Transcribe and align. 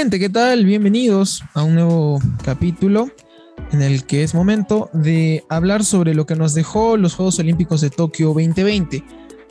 gente, 0.00 0.18
¿qué 0.18 0.30
tal? 0.30 0.64
Bienvenidos 0.64 1.44
a 1.52 1.62
un 1.62 1.74
nuevo 1.74 2.20
capítulo 2.42 3.10
en 3.70 3.82
el 3.82 4.04
que 4.04 4.22
es 4.22 4.34
momento 4.34 4.88
de 4.94 5.44
hablar 5.50 5.84
sobre 5.84 6.14
lo 6.14 6.24
que 6.24 6.36
nos 6.36 6.54
dejó 6.54 6.96
los 6.96 7.14
Juegos 7.14 7.38
Olímpicos 7.38 7.82
de 7.82 7.90
Tokio 7.90 8.28
2020. 8.28 9.04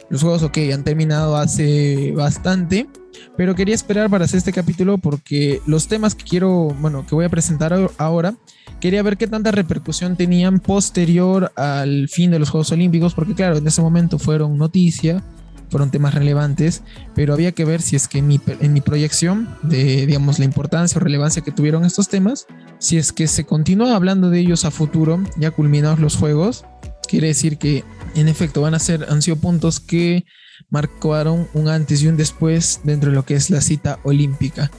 Los 0.10 0.24
Juegos, 0.24 0.42
ok, 0.42 0.58
han 0.74 0.84
terminado 0.84 1.38
hace 1.38 2.14
bastante, 2.16 2.90
pero 3.38 3.54
quería 3.54 3.76
esperar 3.76 4.10
para 4.10 4.26
hacer 4.26 4.40
este 4.40 4.52
capítulo 4.52 4.98
porque 4.98 5.62
los 5.68 5.88
temas 5.88 6.16
que 6.16 6.24
quiero, 6.24 6.76
bueno, 6.82 7.06
que 7.06 7.14
voy 7.14 7.26
a 7.26 7.30
presentar 7.30 7.76
ahora, 8.00 8.34
quería 8.80 9.04
ver 9.04 9.18
qué 9.18 9.28
tanta 9.28 9.52
repercusión 9.52 10.16
tenían 10.16 10.60
posterior 10.62 11.52
al 11.58 12.10
fin 12.10 12.32
de 12.32 12.40
los 12.40 12.50
Juegos 12.50 12.72
Olímpicos, 12.72 13.14
porque 13.14 13.36
claro, 13.36 13.58
en 13.58 13.68
ese 13.68 13.84
momento 13.84 14.18
fueron 14.18 14.58
noticia, 14.58 15.24
fueron 15.70 15.92
temas 15.92 16.14
relevantes, 16.14 16.84
pero 17.16 17.34
había 17.34 17.52
que 17.52 17.66
ver 17.66 17.82
si 17.82 17.96
es 17.96 18.08
que 18.08 18.20
en 18.20 18.28
mi, 18.28 18.40
en 18.60 18.74
mi 18.74 18.82
proyección 18.82 19.50
de, 19.64 20.06
digamos, 20.06 20.40
la 20.40 20.46
importancia 20.46 20.98
o 20.98 21.04
relevancia 21.04 21.42
que 21.42 21.52
tuvieron 21.52 21.86
estos 21.86 22.10
temas, 22.10 22.48
si 22.80 22.98
es 22.98 23.12
que 23.12 23.28
se 23.28 23.46
continúa 23.46 23.96
hablando 23.96 24.30
de 24.30 24.40
ellos 24.40 24.66
a 24.66 24.72
futuro, 24.72 25.22
ya 25.38 25.52
culminados 25.52 26.00
los 26.00 26.16
juegos, 26.16 26.66
quiere 27.08 27.28
decir 27.28 27.58
que 27.58 27.84
en 28.16 28.28
efecto 28.28 28.62
van 28.62 28.76
a 28.76 28.80
ser, 28.80 29.06
han 29.10 29.22
sido 29.22 29.38
puntos 29.38 29.80
que 29.80 30.26
marcaron 30.70 31.48
un 31.54 31.68
antes 31.68 32.04
y 32.04 32.08
un 32.08 32.18
después 32.18 32.82
dentro 32.84 33.10
de 33.10 33.16
lo 33.16 33.26
que 33.26 33.36
es 33.36 33.50
la 33.50 33.62
cita 33.62 34.00
olímpica. 34.04 34.72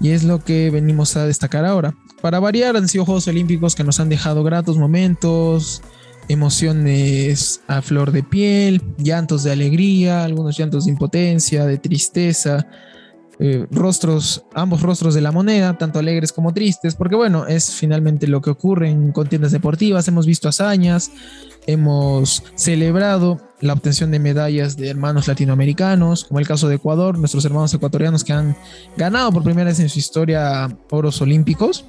Y 0.00 0.10
es 0.10 0.24
lo 0.24 0.44
que 0.44 0.70
venimos 0.70 1.16
a 1.16 1.26
destacar 1.26 1.64
ahora. 1.64 1.94
Para 2.20 2.40
variar, 2.40 2.76
han 2.76 2.88
sido 2.88 3.04
Juegos 3.04 3.28
Olímpicos 3.28 3.74
que 3.74 3.84
nos 3.84 4.00
han 4.00 4.08
dejado 4.08 4.42
gratos 4.42 4.76
momentos, 4.76 5.82
emociones 6.28 7.62
a 7.66 7.82
flor 7.82 8.12
de 8.12 8.22
piel, 8.22 8.82
llantos 8.98 9.42
de 9.42 9.52
alegría, 9.52 10.24
algunos 10.24 10.56
llantos 10.56 10.84
de 10.84 10.92
impotencia, 10.92 11.64
de 11.64 11.78
tristeza, 11.78 12.66
eh, 13.40 13.66
rostros, 13.70 14.44
ambos 14.52 14.82
rostros 14.82 15.14
de 15.14 15.20
la 15.20 15.30
moneda, 15.30 15.78
tanto 15.78 16.00
alegres 16.00 16.32
como 16.32 16.52
tristes, 16.52 16.96
porque 16.96 17.14
bueno, 17.14 17.46
es 17.46 17.70
finalmente 17.70 18.26
lo 18.26 18.42
que 18.42 18.50
ocurre 18.50 18.90
en 18.90 19.12
contiendas 19.12 19.52
deportivas, 19.52 20.08
hemos 20.08 20.26
visto 20.26 20.48
hazañas, 20.48 21.12
hemos 21.68 22.42
celebrado 22.56 23.40
la 23.60 23.74
obtención 23.74 24.10
de 24.10 24.18
medallas 24.18 24.76
de 24.76 24.88
hermanos 24.88 25.28
latinoamericanos, 25.28 26.24
como 26.24 26.40
el 26.40 26.48
caso 26.48 26.68
de 26.68 26.76
Ecuador, 26.76 27.16
nuestros 27.16 27.44
hermanos 27.44 27.72
ecuatorianos 27.72 28.24
que 28.24 28.32
han 28.32 28.56
ganado 28.96 29.30
por 29.30 29.44
primera 29.44 29.70
vez 29.70 29.78
en 29.78 29.88
su 29.88 30.00
historia 30.00 30.68
oros 30.90 31.20
olímpicos. 31.22 31.84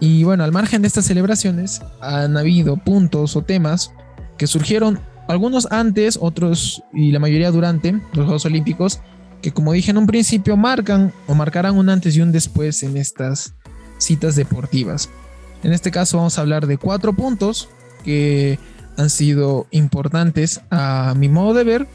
Y 0.00 0.24
bueno, 0.24 0.44
al 0.44 0.52
margen 0.52 0.82
de 0.82 0.88
estas 0.88 1.06
celebraciones, 1.06 1.82
han 2.00 2.36
habido 2.36 2.76
puntos 2.76 3.36
o 3.36 3.42
temas 3.42 3.92
que 4.36 4.46
surgieron, 4.46 4.98
algunos 5.28 5.66
antes, 5.70 6.18
otros 6.20 6.82
y 6.92 7.12
la 7.12 7.18
mayoría 7.18 7.50
durante 7.50 7.92
los 7.92 8.24
Juegos 8.24 8.44
Olímpicos, 8.44 9.00
que 9.40 9.52
como 9.52 9.72
dije 9.72 9.90
en 9.90 9.98
un 9.98 10.06
principio, 10.06 10.56
marcan 10.56 11.12
o 11.26 11.34
marcarán 11.34 11.76
un 11.76 11.88
antes 11.88 12.16
y 12.16 12.20
un 12.20 12.32
después 12.32 12.82
en 12.82 12.96
estas 12.96 13.54
citas 13.98 14.36
deportivas. 14.36 15.08
En 15.62 15.72
este 15.72 15.90
caso 15.90 16.18
vamos 16.18 16.36
a 16.36 16.42
hablar 16.42 16.66
de 16.66 16.76
cuatro 16.76 17.14
puntos 17.14 17.68
que 18.04 18.58
han 18.96 19.10
sido 19.10 19.66
importantes 19.70 20.60
a 20.70 21.14
mi 21.16 21.28
modo 21.28 21.54
de 21.54 21.64
ver 21.64 21.88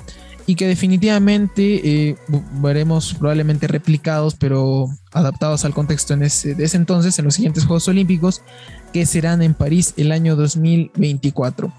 y 0.50 0.56
que 0.56 0.66
definitivamente 0.66 2.10
eh, 2.10 2.16
veremos 2.54 3.14
probablemente 3.14 3.68
replicados, 3.68 4.34
pero 4.34 4.88
adaptados 5.12 5.64
al 5.64 5.76
contexto 5.76 6.16
en 6.16 6.24
ese, 6.24 6.56
de 6.56 6.64
ese 6.64 6.76
entonces, 6.76 7.20
en 7.20 7.26
los 7.26 7.36
siguientes 7.36 7.66
Juegos 7.66 7.88
Olímpicos, 7.88 8.42
que 8.92 9.06
serán 9.06 9.44
en 9.44 9.54
París 9.54 9.94
el 9.96 10.12
año 10.12 10.36
2024. 10.36 11.72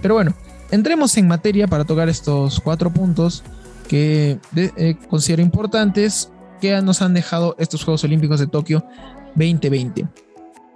Pero 0.00 0.14
bueno, 0.14 0.32
entremos 0.70 1.14
en 1.18 1.28
materia 1.28 1.66
para 1.66 1.84
tocar 1.84 2.08
estos 2.08 2.58
cuatro 2.58 2.90
puntos 2.90 3.42
que 3.86 4.38
eh, 4.56 4.96
considero 5.10 5.42
importantes 5.42 6.30
que 6.62 6.80
nos 6.80 7.02
han 7.02 7.12
dejado 7.12 7.54
estos 7.58 7.84
Juegos 7.84 8.02
Olímpicos 8.04 8.40
de 8.40 8.46
Tokio 8.46 8.82
2020. 9.34 10.06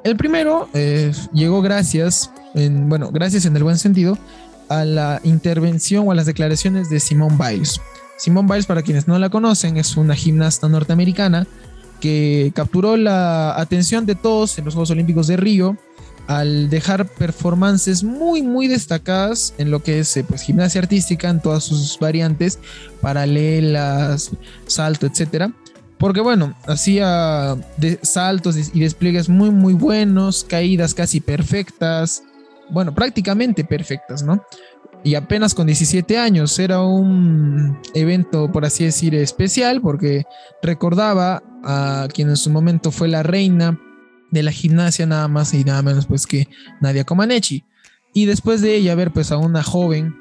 El 0.04 0.16
primero 0.18 0.68
eh, 0.74 1.10
llegó 1.32 1.62
gracias, 1.62 2.30
en, 2.54 2.90
bueno, 2.90 3.10
gracias 3.10 3.46
en 3.46 3.56
el 3.56 3.62
buen 3.62 3.78
sentido, 3.78 4.18
a 4.70 4.84
la 4.86 5.20
intervención 5.24 6.08
o 6.08 6.12
a 6.12 6.14
las 6.14 6.26
declaraciones 6.26 6.88
de 6.88 7.00
Simone 7.00 7.36
Biles. 7.36 7.80
Simone 8.16 8.48
Biles, 8.48 8.66
para 8.66 8.82
quienes 8.82 9.06
no 9.08 9.18
la 9.18 9.28
conocen, 9.28 9.76
es 9.76 9.96
una 9.96 10.14
gimnasta 10.14 10.68
norteamericana 10.68 11.46
que 12.00 12.52
capturó 12.54 12.96
la 12.96 13.60
atención 13.60 14.06
de 14.06 14.14
todos 14.14 14.58
en 14.58 14.64
los 14.64 14.74
Juegos 14.74 14.90
Olímpicos 14.90 15.26
de 15.26 15.36
Río 15.36 15.76
al 16.26 16.70
dejar 16.70 17.06
performances 17.06 18.04
muy 18.04 18.42
muy 18.42 18.68
destacadas 18.68 19.52
en 19.58 19.72
lo 19.72 19.82
que 19.82 19.98
es 19.98 20.16
eh, 20.16 20.22
pues 20.22 20.42
gimnasia 20.42 20.80
artística 20.80 21.28
en 21.28 21.40
todas 21.40 21.64
sus 21.64 21.98
variantes, 21.98 22.60
paralelas, 23.00 24.30
salto, 24.66 25.06
etcétera. 25.06 25.52
Porque 25.98 26.20
bueno, 26.20 26.54
hacía 26.66 27.56
de 27.76 27.98
saltos 28.02 28.56
y 28.72 28.80
despliegues 28.80 29.28
muy 29.28 29.50
muy 29.50 29.74
buenos, 29.74 30.44
caídas 30.44 30.94
casi 30.94 31.20
perfectas, 31.20 32.22
bueno, 32.70 32.94
prácticamente 32.94 33.64
perfectas, 33.64 34.22
¿no? 34.22 34.42
Y 35.02 35.14
apenas 35.14 35.54
con 35.54 35.66
17 35.66 36.18
años 36.18 36.58
era 36.58 36.82
un 36.82 37.78
evento, 37.94 38.52
por 38.52 38.64
así 38.64 38.84
decir, 38.84 39.14
especial, 39.14 39.80
porque 39.80 40.24
recordaba 40.62 41.42
a 41.64 42.06
quien 42.12 42.28
en 42.28 42.36
su 42.36 42.50
momento 42.50 42.90
fue 42.90 43.08
la 43.08 43.22
reina 43.22 43.78
de 44.30 44.42
la 44.42 44.52
gimnasia, 44.52 45.06
nada 45.06 45.26
más 45.28 45.54
y 45.54 45.64
nada 45.64 45.82
menos 45.82 46.06
pues 46.06 46.26
que 46.26 46.48
Nadia 46.80 47.04
Comaneci. 47.04 47.64
Y 48.12 48.26
después 48.26 48.60
de 48.60 48.74
ella 48.74 48.94
ver 48.94 49.12
pues 49.12 49.32
a 49.32 49.38
una 49.38 49.62
joven 49.62 50.14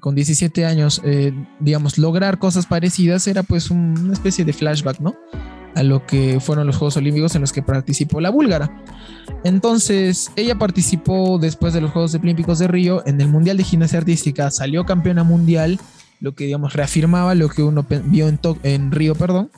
con 0.00 0.14
17 0.14 0.66
años, 0.66 1.00
eh, 1.04 1.32
digamos, 1.58 1.98
lograr 1.98 2.38
cosas 2.38 2.66
parecidas, 2.66 3.26
era 3.26 3.42
pues 3.42 3.70
una 3.70 4.12
especie 4.12 4.44
de 4.44 4.52
flashback, 4.52 5.00
¿no? 5.00 5.16
A 5.74 5.82
lo 5.82 6.06
que 6.06 6.40
fueron 6.40 6.66
los 6.66 6.76
Juegos 6.76 6.96
Olímpicos 6.96 7.34
en 7.34 7.40
los 7.42 7.52
que 7.52 7.62
participó 7.62 8.20
la 8.20 8.30
búlgara. 8.30 8.82
Entonces, 9.44 10.30
ella 10.36 10.56
participó 10.56 11.38
después 11.38 11.72
de 11.72 11.80
los 11.80 11.92
Juegos 11.92 12.14
Olímpicos 12.14 12.58
de 12.58 12.68
Río 12.68 13.02
en 13.06 13.20
el 13.20 13.28
Mundial 13.28 13.56
de 13.56 13.64
Gimnasia 13.64 13.98
Artística, 13.98 14.50
salió 14.50 14.84
campeona 14.84 15.24
mundial, 15.24 15.78
lo 16.20 16.34
que 16.34 16.44
digamos 16.44 16.74
reafirmaba 16.74 17.34
lo 17.34 17.48
que 17.48 17.62
uno 17.62 17.86
vio 18.04 18.28
en, 18.28 18.38
en 18.62 18.92
Río, 18.92 19.14
perdón, 19.14 19.50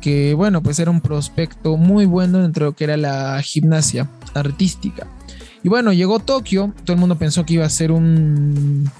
que 0.00 0.34
bueno, 0.34 0.62
pues 0.62 0.78
era 0.78 0.90
un 0.90 1.00
prospecto 1.00 1.76
muy 1.76 2.04
bueno 2.04 2.42
dentro 2.42 2.66
de 2.66 2.70
lo 2.70 2.76
que 2.76 2.84
era 2.84 2.96
la 2.96 3.40
gimnasia 3.42 4.10
artística. 4.34 5.06
Y 5.62 5.70
bueno, 5.70 5.94
llegó 5.94 6.18
Tokio, 6.18 6.74
todo 6.84 6.92
el 6.92 7.00
mundo 7.00 7.16
pensó 7.16 7.46
que 7.46 7.54
iba 7.54 7.64
a 7.64 7.70
ser 7.70 7.90
un, 7.90 8.90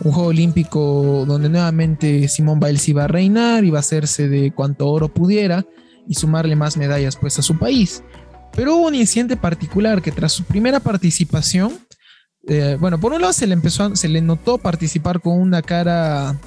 juego 0.00 0.26
olímpico 0.26 1.24
donde 1.26 1.48
nuevamente 1.48 2.28
Simón 2.28 2.60
Biles 2.60 2.88
iba 2.88 3.04
a 3.04 3.08
reinar, 3.08 3.64
iba 3.64 3.78
a 3.78 3.80
hacerse 3.80 4.28
de 4.28 4.52
cuanto 4.52 4.88
oro 4.88 5.08
pudiera 5.08 5.66
y 6.08 6.14
sumarle 6.14 6.56
más 6.56 6.76
medallas 6.76 7.16
pues 7.16 7.38
a 7.38 7.42
su 7.42 7.58
país. 7.58 8.02
Pero 8.52 8.76
hubo 8.76 8.86
un 8.86 8.94
incidente 8.94 9.36
particular 9.36 10.00
que 10.00 10.12
tras 10.12 10.32
su 10.32 10.44
primera 10.44 10.80
participación, 10.80 11.72
eh, 12.46 12.76
bueno, 12.78 13.00
por 13.00 13.12
un 13.12 13.20
lado 13.20 13.32
se 13.32 13.46
le 13.46 13.54
empezó, 13.54 13.96
se 13.96 14.08
le 14.08 14.20
notó 14.20 14.58
participar 14.58 15.20
con 15.20 15.38
una 15.40 15.62
cara 15.62 16.38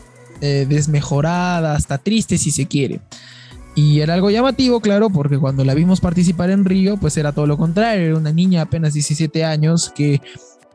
eh, 0.41 0.65
desmejorada, 0.69 1.75
hasta 1.75 1.97
triste 1.97 2.37
si 2.37 2.51
se 2.51 2.67
quiere. 2.67 3.01
Y 3.75 3.99
era 3.99 4.15
algo 4.15 4.31
llamativo, 4.31 4.79
claro, 4.79 5.09
porque 5.09 5.37
cuando 5.37 5.63
la 5.63 5.75
vimos 5.75 6.01
participar 6.01 6.49
en 6.49 6.65
Río, 6.65 6.97
pues 6.97 7.15
era 7.17 7.31
todo 7.31 7.45
lo 7.45 7.57
contrario, 7.57 8.07
era 8.07 8.17
una 8.17 8.31
niña 8.31 8.63
apenas 8.63 8.93
17 8.93 9.45
años 9.45 9.91
que 9.95 10.19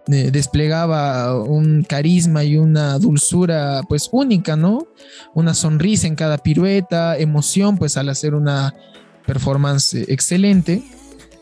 eh, 0.09 0.31
desplegaba 0.33 1.41
un 1.43 1.85
carisma 1.85 2.43
y 2.43 2.57
una 2.57 2.99
dulzura 2.99 3.83
pues 3.89 4.09
única, 4.13 4.57
¿no? 4.57 4.89
Una 5.35 5.55
sonrisa 5.55 6.07
en 6.07 6.17
cada 6.17 6.39
pirueta, 6.39 7.17
emoción 7.17 7.79
pues 7.79 7.97
al 7.97 8.09
hacer 8.09 8.35
una 8.35 8.75
performance 9.27 9.95
excelente 10.09 10.83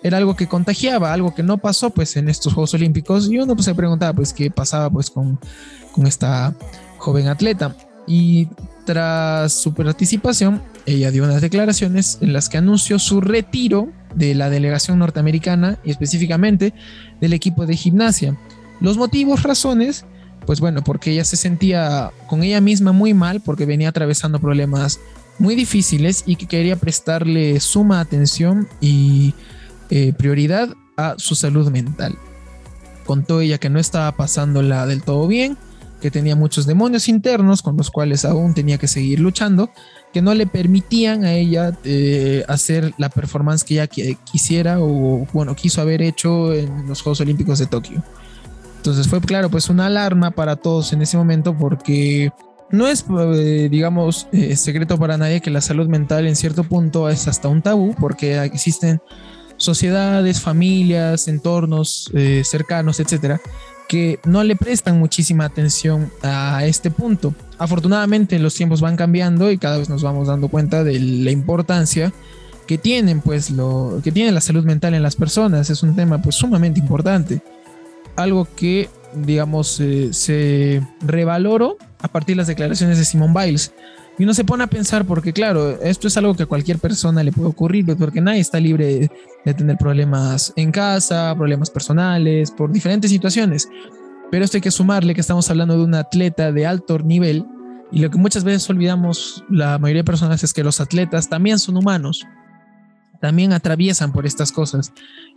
era 0.02 0.16
algo 0.16 0.34
que 0.34 0.46
contagiaba, 0.46 1.12
algo 1.12 1.34
que 1.34 1.42
no 1.42 1.58
pasó 1.58 1.90
pues 1.90 2.16
en 2.16 2.28
estos 2.28 2.54
Juegos 2.54 2.74
Olímpicos 2.74 3.30
y 3.30 3.38
uno 3.38 3.54
pues 3.54 3.66
se 3.66 3.74
preguntaba 3.74 4.12
pues 4.12 4.32
qué 4.32 4.50
pasaba 4.50 4.90
pues 4.90 5.10
con, 5.10 5.38
con 5.92 6.06
esta 6.06 6.54
joven 6.98 7.28
atleta 7.28 7.76
y 8.06 8.48
tras 8.86 9.52
su 9.52 9.74
participación 9.74 10.62
ella 10.86 11.10
dio 11.10 11.24
unas 11.24 11.42
declaraciones 11.42 12.18
en 12.20 12.32
las 12.32 12.48
que 12.48 12.58
anunció 12.58 12.98
su 12.98 13.20
retiro 13.20 13.92
de 14.14 14.34
la 14.34 14.50
delegación 14.50 14.98
norteamericana 14.98 15.78
y 15.84 15.90
específicamente 15.90 16.72
del 17.20 17.32
equipo 17.32 17.66
de 17.66 17.76
gimnasia. 17.76 18.36
Los 18.80 18.96
motivos, 18.96 19.42
razones, 19.42 20.04
pues 20.46 20.60
bueno, 20.60 20.82
porque 20.82 21.12
ella 21.12 21.24
se 21.24 21.36
sentía 21.36 22.10
con 22.26 22.42
ella 22.42 22.60
misma 22.60 22.92
muy 22.92 23.14
mal 23.14 23.40
porque 23.40 23.66
venía 23.66 23.90
atravesando 23.90 24.40
problemas 24.40 25.00
muy 25.38 25.54
difíciles 25.54 26.22
y 26.26 26.36
que 26.36 26.46
quería 26.46 26.76
prestarle 26.76 27.60
suma 27.60 28.00
atención 28.00 28.68
y 28.80 29.34
eh, 29.90 30.12
prioridad 30.12 30.68
a 30.96 31.14
su 31.18 31.34
salud 31.34 31.70
mental. 31.70 32.16
Contó 33.06 33.40
ella 33.40 33.58
que 33.58 33.70
no 33.70 33.78
estaba 33.78 34.12
pasándola 34.16 34.86
del 34.86 35.02
todo 35.02 35.26
bien, 35.26 35.56
que 36.00 36.10
tenía 36.10 36.36
muchos 36.36 36.66
demonios 36.66 37.08
internos 37.08 37.62
con 37.62 37.76
los 37.76 37.90
cuales 37.90 38.24
aún 38.24 38.54
tenía 38.54 38.78
que 38.78 38.88
seguir 38.88 39.20
luchando, 39.20 39.70
que 40.12 40.22
no 40.22 40.34
le 40.34 40.46
permitían 40.46 41.24
a 41.24 41.34
ella 41.34 41.76
eh, 41.84 42.44
hacer 42.48 42.92
la 42.98 43.08
performance 43.08 43.64
que 43.64 43.74
ella 43.74 43.86
quisiera 44.24 44.80
o 44.80 45.26
bueno, 45.32 45.54
quiso 45.54 45.80
haber 45.80 46.02
hecho 46.02 46.52
en 46.52 46.86
los 46.86 47.02
Juegos 47.02 47.20
Olímpicos 47.20 47.58
de 47.58 47.66
Tokio. 47.66 48.02
Entonces 48.80 49.08
fue 49.08 49.20
claro, 49.20 49.50
pues 49.50 49.68
una 49.68 49.86
alarma 49.86 50.30
para 50.30 50.56
todos 50.56 50.94
en 50.94 51.02
ese 51.02 51.18
momento 51.18 51.54
porque 51.54 52.32
no 52.70 52.88
es, 52.88 53.04
eh, 53.34 53.68
digamos, 53.70 54.26
eh, 54.32 54.56
secreto 54.56 54.98
para 54.98 55.18
nadie 55.18 55.42
que 55.42 55.50
la 55.50 55.60
salud 55.60 55.86
mental 55.86 56.26
en 56.26 56.34
cierto 56.34 56.64
punto 56.64 57.10
es 57.10 57.28
hasta 57.28 57.48
un 57.48 57.60
tabú, 57.60 57.94
porque 58.00 58.42
existen 58.42 59.02
sociedades, 59.58 60.40
familias, 60.40 61.28
entornos 61.28 62.10
eh, 62.14 62.40
cercanos, 62.42 63.00
etcétera, 63.00 63.38
que 63.86 64.18
no 64.24 64.44
le 64.44 64.56
prestan 64.56 64.98
muchísima 64.98 65.44
atención 65.44 66.10
a 66.22 66.64
este 66.64 66.90
punto. 66.90 67.34
Afortunadamente 67.58 68.38
los 68.38 68.54
tiempos 68.54 68.80
van 68.80 68.96
cambiando 68.96 69.50
y 69.50 69.58
cada 69.58 69.76
vez 69.76 69.90
nos 69.90 70.02
vamos 70.02 70.28
dando 70.28 70.48
cuenta 70.48 70.84
de 70.84 70.98
la 70.98 71.30
importancia 71.32 72.14
que 72.66 72.78
tienen 72.78 73.20
pues 73.20 73.50
lo 73.50 74.00
que 74.02 74.10
tiene 74.10 74.32
la 74.32 74.40
salud 74.40 74.64
mental 74.64 74.94
en 74.94 75.02
las 75.02 75.16
personas 75.16 75.68
es 75.68 75.82
un 75.82 75.96
tema 75.96 76.22
pues 76.22 76.36
sumamente 76.36 76.80
importante 76.80 77.42
algo 78.22 78.46
que 78.56 78.88
digamos 79.14 79.80
se 80.12 80.86
revaloró 81.00 81.76
a 82.00 82.08
partir 82.08 82.36
de 82.36 82.38
las 82.38 82.46
declaraciones 82.46 82.98
de 82.98 83.04
Simone 83.04 83.34
Biles. 83.34 83.72
Y 84.18 84.24
uno 84.24 84.34
se 84.34 84.44
pone 84.44 84.64
a 84.64 84.66
pensar 84.66 85.06
porque, 85.06 85.32
claro, 85.32 85.80
esto 85.82 86.08
es 86.08 86.16
algo 86.16 86.34
que 86.34 86.42
a 86.42 86.46
cualquier 86.46 86.78
persona 86.78 87.22
le 87.22 87.32
puede 87.32 87.48
ocurrir, 87.48 87.86
pues, 87.86 87.96
porque 87.96 88.20
nadie 88.20 88.40
está 88.40 88.60
libre 88.60 89.10
de 89.44 89.54
tener 89.54 89.78
problemas 89.78 90.52
en 90.56 90.70
casa, 90.72 91.34
problemas 91.34 91.70
personales, 91.70 92.50
por 92.50 92.70
diferentes 92.70 93.10
situaciones. 93.10 93.68
Pero 94.30 94.44
esto 94.44 94.58
hay 94.58 94.60
que 94.60 94.70
sumarle 94.70 95.14
que 95.14 95.22
estamos 95.22 95.48
hablando 95.48 95.76
de 95.76 95.84
un 95.84 95.94
atleta 95.94 96.52
de 96.52 96.66
alto 96.66 96.98
nivel 96.98 97.46
y 97.92 98.00
lo 98.00 98.10
que 98.10 98.18
muchas 98.18 98.44
veces 98.44 98.68
olvidamos 98.70 99.44
la 99.48 99.78
mayoría 99.78 100.02
de 100.02 100.06
personas 100.06 100.44
es 100.44 100.52
que 100.52 100.62
los 100.62 100.80
atletas 100.80 101.28
también 101.28 101.58
son 101.58 101.76
humanos 101.76 102.24
también 103.20 103.52
atraviesan 103.52 104.12
por 104.12 104.26
estas 104.26 104.50
cosas. 104.50 104.92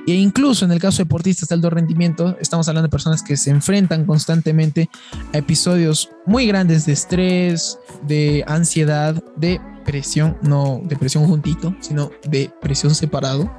E 0.08 0.14
incluso 0.14 0.66
en 0.66 0.72
el 0.72 0.80
caso 0.80 0.98
de 0.98 1.04
deportistas 1.04 1.50
de 1.50 1.56
alto 1.56 1.70
rendimiento, 1.70 2.38
estamos 2.40 2.68
hablando 2.68 2.88
de 2.88 2.92
personas 2.92 3.22
que 3.22 3.38
se 3.38 3.52
enfrentan 3.52 4.06
constantemente 4.06 4.90
a 5.34 5.38
episodios 5.38 6.10
muy 6.26 6.48
grandes 6.48 6.86
de 6.86 6.94
estrés, 6.94 7.78
de 8.08 8.44
ansiedad, 8.48 9.22
de 9.36 9.62
presión, 9.86 10.38
no 10.42 10.82
de 10.84 10.96
presión 10.96 11.26
juntito, 11.28 11.76
sino 11.82 12.12
de 12.28 12.50
presión 12.62 12.96
separado. 12.96 13.52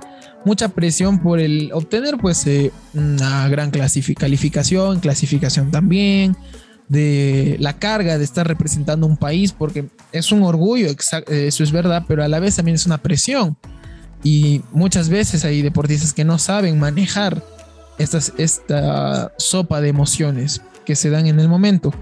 Mucha 0.44 0.68
presión 0.68 1.20
por 1.20 1.38
el 1.40 1.70
obtener 1.72 2.16
pues 2.18 2.46
eh, 2.46 2.70
una 2.92 3.48
gran 3.48 3.70
calificación, 3.70 5.00
clasificación 5.00 5.70
también, 5.70 6.36
de 6.88 7.56
la 7.60 7.78
carga 7.78 8.18
de 8.18 8.24
estar 8.24 8.46
representando 8.46 9.06
un 9.06 9.16
país, 9.16 9.52
porque 9.52 9.86
es 10.12 10.32
un 10.32 10.42
orgullo, 10.42 10.88
eso 11.28 11.62
es 11.62 11.72
verdad, 11.72 12.04
pero 12.06 12.22
a 12.22 12.28
la 12.28 12.40
vez 12.40 12.56
también 12.56 12.74
es 12.74 12.84
una 12.84 12.98
presión 12.98 13.56
y 14.24 14.62
muchas 14.72 15.10
veces 15.10 15.44
hay 15.44 15.60
deportistas 15.60 16.14
que 16.14 16.24
no 16.24 16.38
saben 16.38 16.80
manejar 16.80 17.44
estas, 17.98 18.32
esta 18.38 19.32
sopa 19.38 19.82
de 19.82 19.90
emociones 19.90 20.62
que 20.86 20.96
se 20.96 21.10
dan 21.10 21.26
en 21.26 21.38
el 21.38 21.48
momento. 21.48 21.92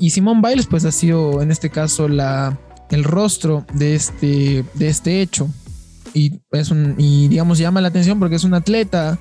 Y 0.00 0.10
Simón 0.10 0.40
Biles 0.40 0.66
pues 0.68 0.84
ha 0.84 0.92
sido 0.92 1.42
en 1.42 1.50
este 1.50 1.68
caso 1.68 2.08
la, 2.08 2.56
el 2.90 3.02
rostro 3.02 3.66
de 3.74 3.96
este, 3.96 4.64
de 4.74 4.88
este 4.88 5.20
hecho. 5.20 5.48
Y, 6.14 6.40
es 6.52 6.70
un, 6.70 6.94
y 6.98 7.26
digamos 7.28 7.58
llama 7.58 7.80
la 7.80 7.88
atención 7.88 8.18
porque 8.20 8.36
es 8.36 8.44
un 8.44 8.54
atleta 8.54 9.18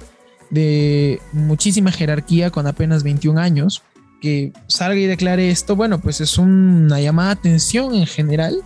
de 0.51 1.19
muchísima 1.33 1.91
jerarquía 1.91 2.51
con 2.51 2.67
apenas 2.67 3.03
21 3.03 3.41
años. 3.41 3.81
Que 4.21 4.53
salga 4.67 4.99
y 4.99 5.05
declare 5.05 5.49
esto, 5.49 5.75
bueno, 5.75 5.99
pues 5.99 6.21
es 6.21 6.37
una 6.37 7.01
llamada 7.01 7.29
de 7.29 7.39
atención 7.39 7.95
en 7.95 8.05
general 8.05 8.63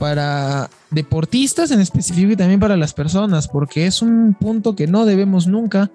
para 0.00 0.70
deportistas 0.90 1.70
en 1.70 1.80
específico 1.80 2.32
y 2.32 2.36
también 2.36 2.58
para 2.58 2.78
las 2.78 2.94
personas, 2.94 3.48
porque 3.48 3.86
es 3.86 4.00
un 4.00 4.32
punto 4.32 4.74
que 4.74 4.86
no 4.86 5.04
debemos 5.04 5.46
nunca 5.46 5.90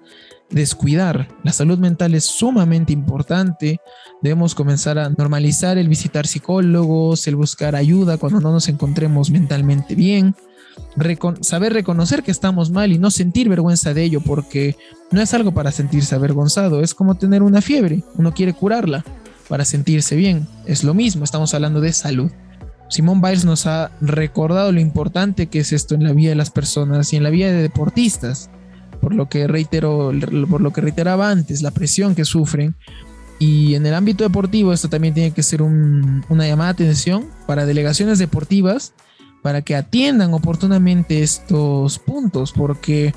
descuidar. 0.48 1.28
La 1.42 1.52
salud 1.52 1.76
mental 1.80 2.14
es 2.14 2.24
sumamente 2.24 2.92
importante. 2.92 3.80
Debemos 4.22 4.54
comenzar 4.54 4.96
a 5.00 5.10
normalizar 5.10 5.76
el 5.76 5.88
visitar 5.88 6.28
psicólogos, 6.28 7.26
el 7.26 7.34
buscar 7.34 7.74
ayuda 7.74 8.16
cuando 8.16 8.38
no 8.38 8.52
nos 8.52 8.68
encontremos 8.68 9.30
mentalmente 9.30 9.96
bien. 9.96 10.36
saber 11.40 11.72
reconocer 11.72 12.22
que 12.22 12.30
estamos 12.30 12.70
mal 12.70 12.92
y 12.92 12.98
no 12.98 13.10
sentir 13.10 13.48
vergüenza 13.48 13.92
de 13.92 14.04
ello, 14.04 14.20
porque 14.20 14.76
no 15.10 15.20
es 15.20 15.34
algo 15.34 15.52
para 15.52 15.72
sentirse 15.72 16.14
avergonzado, 16.14 16.80
es 16.80 16.94
como 16.94 17.16
tener 17.16 17.42
una 17.42 17.60
fiebre, 17.60 18.04
uno 18.14 18.32
quiere 18.32 18.52
curarla 18.52 19.04
para 19.48 19.64
sentirse 19.64 20.14
bien. 20.14 20.46
Es 20.64 20.84
lo 20.84 20.94
mismo, 20.94 21.24
estamos 21.24 21.54
hablando 21.54 21.80
de 21.80 21.92
salud. 21.92 22.30
Simón 22.88 23.20
Biles 23.20 23.44
nos 23.44 23.66
ha 23.66 23.90
recordado 24.00 24.72
lo 24.72 24.80
importante 24.80 25.48
que 25.48 25.60
es 25.60 25.72
esto 25.72 25.94
en 25.94 26.04
la 26.04 26.12
vida 26.12 26.30
de 26.30 26.36
las 26.36 26.50
personas 26.50 27.12
y 27.12 27.16
en 27.16 27.22
la 27.22 27.30
vida 27.30 27.50
de 27.50 27.62
deportistas, 27.62 28.50
por 29.00 29.14
lo 29.14 29.28
que 29.28 29.46
reitero, 29.46 30.12
por 30.48 30.60
lo 30.60 30.72
que 30.72 30.80
reiteraba 30.80 31.30
antes, 31.30 31.62
la 31.62 31.70
presión 31.70 32.14
que 32.14 32.24
sufren. 32.24 32.76
Y 33.38 33.74
en 33.74 33.84
el 33.84 33.94
ámbito 33.94 34.24
deportivo 34.24 34.72
esto 34.72 34.88
también 34.88 35.14
tiene 35.14 35.32
que 35.32 35.42
ser 35.42 35.62
una 35.62 36.46
llamada 36.46 36.72
de 36.72 36.84
atención 36.84 37.26
para 37.46 37.66
delegaciones 37.66 38.18
deportivas 38.18 38.94
para 39.46 39.62
que 39.62 39.76
atiendan 39.76 40.34
oportunamente 40.34 41.22
estos 41.22 42.00
puntos, 42.00 42.50
porque 42.50 43.14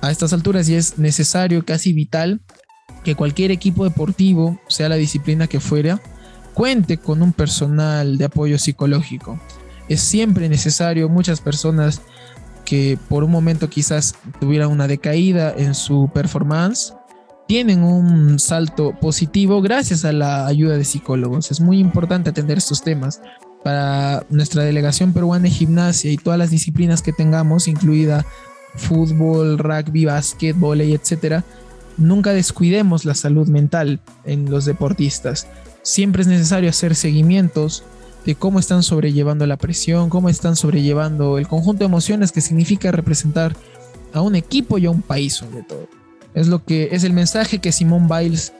a 0.00 0.12
estas 0.12 0.32
alturas 0.32 0.68
ya 0.68 0.78
es 0.78 0.96
necesario, 0.96 1.64
casi 1.64 1.92
vital, 1.92 2.40
que 3.02 3.16
cualquier 3.16 3.50
equipo 3.50 3.82
deportivo, 3.82 4.60
sea 4.68 4.88
la 4.88 4.94
disciplina 4.94 5.48
que 5.48 5.58
fuera, 5.58 6.00
cuente 6.56 6.96
con 6.96 7.20
un 7.20 7.34
personal 7.34 8.16
de 8.16 8.24
apoyo 8.24 8.58
psicológico. 8.58 9.38
Es 9.90 10.00
siempre 10.00 10.48
necesario 10.48 11.10
muchas 11.10 11.42
personas 11.42 12.00
que 12.64 12.98
por 13.10 13.24
un 13.24 13.30
momento 13.30 13.68
quizás 13.68 14.14
tuvieran 14.40 14.70
una 14.70 14.88
decaída 14.88 15.52
en 15.54 15.74
su 15.74 16.10
performance, 16.14 16.94
tienen 17.46 17.84
un 17.84 18.38
salto 18.38 18.98
positivo 18.98 19.60
gracias 19.60 20.06
a 20.06 20.12
la 20.12 20.46
ayuda 20.46 20.78
de 20.78 20.84
psicólogos. 20.84 21.50
Es 21.50 21.60
muy 21.60 21.78
importante 21.78 22.30
atender 22.30 22.56
estos 22.56 22.82
temas 22.82 23.20
para 23.62 24.24
nuestra 24.30 24.62
delegación 24.62 25.12
peruana 25.12 25.42
de 25.42 25.50
gimnasia 25.50 26.10
y 26.10 26.16
todas 26.16 26.38
las 26.38 26.48
disciplinas 26.48 27.02
que 27.02 27.12
tengamos, 27.12 27.68
incluida 27.68 28.24
fútbol, 28.76 29.58
rugby, 29.58 30.06
básquet, 30.06 30.56
y 30.56 30.94
etcétera. 30.94 31.44
Nunca 31.98 32.32
descuidemos 32.32 33.04
la 33.04 33.14
salud 33.14 33.46
mental 33.46 34.00
en 34.24 34.50
los 34.50 34.64
deportistas 34.64 35.46
siempre 35.86 36.22
es 36.22 36.28
necesario 36.28 36.68
hacer 36.68 36.96
seguimientos 36.96 37.84
de 38.24 38.34
cómo 38.34 38.58
están 38.58 38.82
sobrellevando 38.82 39.46
la 39.46 39.56
presión, 39.56 40.10
cómo 40.10 40.28
están 40.28 40.56
sobrellevando 40.56 41.38
el 41.38 41.46
conjunto 41.46 41.80
de 41.80 41.86
emociones 41.86 42.32
que 42.32 42.40
significa 42.40 42.90
representar 42.90 43.54
a 44.12 44.20
un 44.20 44.34
equipo 44.34 44.78
y 44.78 44.86
a 44.86 44.90
un 44.90 45.00
país 45.00 45.34
sobre 45.34 45.62
todo. 45.62 45.88
Es 46.34 46.48
lo 46.48 46.64
que 46.64 46.88
es 46.90 47.04
el 47.04 47.12
mensaje 47.12 47.60
que 47.60 47.70
Simón 47.70 48.08
Biles 48.08 48.52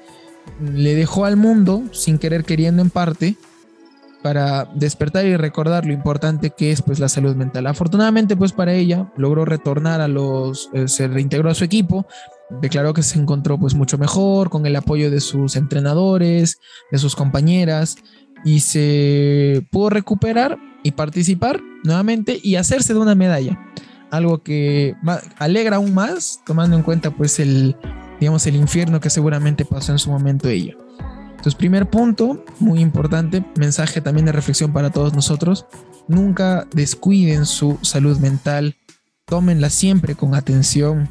le 0.60 0.94
dejó 0.94 1.24
al 1.24 1.36
mundo 1.36 1.82
sin 1.90 2.18
querer 2.18 2.44
queriendo 2.44 2.80
en 2.80 2.90
parte 2.90 3.34
para 4.22 4.66
despertar 4.74 5.26
y 5.26 5.36
recordar 5.36 5.84
lo 5.84 5.92
importante 5.92 6.50
que 6.50 6.70
es 6.70 6.80
pues 6.80 7.00
la 7.00 7.08
salud 7.08 7.34
mental. 7.34 7.66
Afortunadamente 7.66 8.36
pues 8.36 8.52
para 8.52 8.72
ella 8.72 9.10
logró 9.16 9.44
retornar 9.44 10.00
a 10.00 10.06
los 10.06 10.70
eh, 10.74 10.86
se 10.86 11.08
reintegró 11.08 11.50
a 11.50 11.54
su 11.54 11.64
equipo, 11.64 12.06
declaró 12.50 12.94
que 12.94 13.02
se 13.02 13.18
encontró 13.18 13.58
pues 13.58 13.74
mucho 13.74 13.98
mejor 13.98 14.50
con 14.50 14.66
el 14.66 14.76
apoyo 14.76 15.10
de 15.10 15.20
sus 15.20 15.56
entrenadores, 15.56 16.58
de 16.90 16.98
sus 16.98 17.16
compañeras 17.16 17.96
y 18.44 18.60
se 18.60 19.66
pudo 19.70 19.90
recuperar 19.90 20.58
y 20.82 20.92
participar 20.92 21.60
nuevamente 21.84 22.38
y 22.42 22.56
hacerse 22.56 22.94
de 22.94 23.00
una 23.00 23.14
medalla. 23.14 23.58
Algo 24.10 24.42
que 24.42 24.94
alegra 25.38 25.76
aún 25.76 25.94
más 25.94 26.40
tomando 26.46 26.76
en 26.76 26.82
cuenta 26.82 27.10
pues 27.10 27.40
el 27.40 27.76
digamos 28.20 28.46
el 28.46 28.56
infierno 28.56 29.00
que 29.00 29.10
seguramente 29.10 29.64
pasó 29.64 29.92
en 29.92 29.98
su 29.98 30.10
momento 30.10 30.48
ella. 30.48 30.74
Entonces, 31.30 31.54
primer 31.54 31.88
punto, 31.88 32.44
muy 32.58 32.80
importante, 32.80 33.44
mensaje 33.58 34.00
también 34.00 34.26
de 34.26 34.32
reflexión 34.32 34.72
para 34.72 34.90
todos 34.90 35.14
nosotros, 35.14 35.66
nunca 36.08 36.66
descuiden 36.72 37.46
su 37.46 37.78
salud 37.82 38.18
mental, 38.18 38.76
tómenla 39.26 39.70
siempre 39.70 40.14
con 40.14 40.34
atención, 40.34 41.08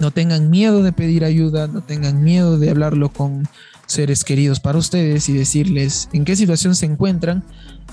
no 0.00 0.10
tengan 0.10 0.50
miedo 0.50 0.82
de 0.82 0.92
pedir 0.92 1.24
ayuda, 1.24 1.66
no 1.66 1.82
tengan 1.82 2.22
miedo 2.22 2.58
de 2.58 2.70
hablarlo 2.70 3.10
con 3.10 3.48
seres 3.86 4.24
queridos 4.24 4.60
para 4.60 4.78
ustedes 4.78 5.28
y 5.28 5.32
decirles 5.32 6.08
en 6.12 6.24
qué 6.24 6.36
situación 6.36 6.74
se 6.74 6.86
encuentran 6.86 7.42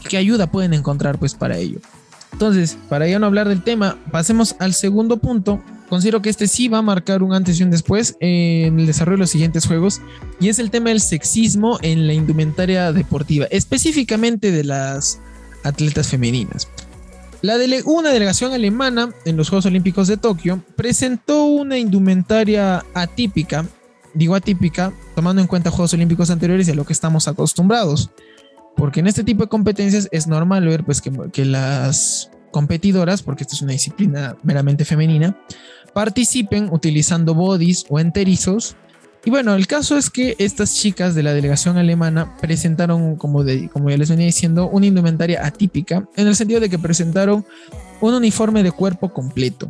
y 0.04 0.08
qué 0.08 0.18
ayuda 0.18 0.52
pueden 0.52 0.74
encontrar 0.74 1.18
pues 1.18 1.34
para 1.34 1.58
ello. 1.58 1.80
Entonces, 2.32 2.78
para 2.90 3.08
ya 3.08 3.20
no 3.20 3.26
hablar 3.26 3.48
del 3.48 3.64
tema, 3.64 3.98
pasemos 4.12 4.56
al 4.60 4.74
segundo 4.74 5.18
punto. 5.18 5.62
Considero 5.90 6.22
que 6.22 6.30
este 6.30 6.48
sí 6.48 6.68
va 6.68 6.80
a 6.80 6.82
marcar 6.82 7.24
un 7.24 7.34
antes 7.34 7.60
y 7.60 7.64
un 7.64 7.72
después 7.72 8.16
en 8.20 8.80
el 8.80 8.86
desarrollo 8.86 9.18
de 9.18 9.22
los 9.22 9.30
siguientes 9.30 9.66
juegos 9.66 10.02
y 10.40 10.50
es 10.50 10.60
el 10.60 10.70
tema 10.70 10.90
del 10.90 11.00
sexismo 11.00 11.80
en 11.82 12.06
la 12.06 12.14
indumentaria 12.14 12.92
deportiva, 12.92 13.48
específicamente 13.50 14.52
de 14.52 14.66
las 14.66 15.20
atletas 15.64 16.10
femeninas 16.10 16.68
una 17.86 18.10
delegación 18.10 18.54
alemana 18.54 19.12
en 19.26 19.38
los 19.38 19.50
Juegos 19.50 19.66
Olímpicos 19.66 20.08
de 20.08 20.18
Tokio 20.18 20.64
presentó 20.76 21.46
una 21.46 21.78
indumentaria 21.78 22.84
atípica, 22.94 23.66
digo 24.14 24.36
atípica, 24.36 24.94
tomando 25.16 25.42
en 25.42 25.48
cuenta 25.48 25.72
Juegos 25.72 25.94
Olímpicos 25.94 26.30
anteriores 26.30 26.68
y 26.68 26.72
a 26.72 26.76
lo 26.76 26.86
que 26.86 26.94
estamos 26.94 27.28
acostumbrados. 27.28 28.10
Porque 28.76 29.00
en 29.00 29.08
este 29.08 29.24
tipo 29.24 29.44
de 29.44 29.50
competencias 29.50 30.08
es 30.12 30.28
normal 30.28 30.66
ver 30.66 30.84
pues, 30.84 31.02
que, 31.02 31.12
que 31.32 31.46
las 31.46 32.30
competidoras, 32.52 33.24
porque 33.24 33.44
esta 33.44 33.56
es 33.56 33.62
una 33.62 33.74
disciplina 33.74 34.38
meramente 34.44 34.86
femenina, 34.86 35.38
participen 35.94 36.70
utilizando 36.72 37.34
bodies 37.34 37.86
o 37.90 38.00
enterizos 38.00 38.76
Y 39.26 39.30
bueno, 39.30 39.56
el 39.56 39.68
caso 39.68 39.98
es 39.98 40.10
que 40.10 40.36
estas 40.40 40.76
chicas 40.76 41.14
de 41.14 41.24
la 41.24 41.34
delegación 41.34 41.78
alemana 41.78 42.38
presentaron, 42.40 43.16
como, 43.18 43.44
de, 43.44 43.68
como 43.70 43.90
ya 43.90 43.98
les 43.98 44.10
venía 44.10 44.26
diciendo, 44.26 44.70
una 44.70 44.86
indumentaria 44.86 45.46
atípica, 45.46 46.08
en 46.16 46.28
el 46.28 46.36
sentido 46.36 46.60
de 46.60 46.70
que 46.70 46.80
presentaron 46.80 47.46
un 48.00 48.14
uniforme 48.14 48.64
de 48.64 48.72
cuerpo 48.72 49.12
completo. 49.12 49.68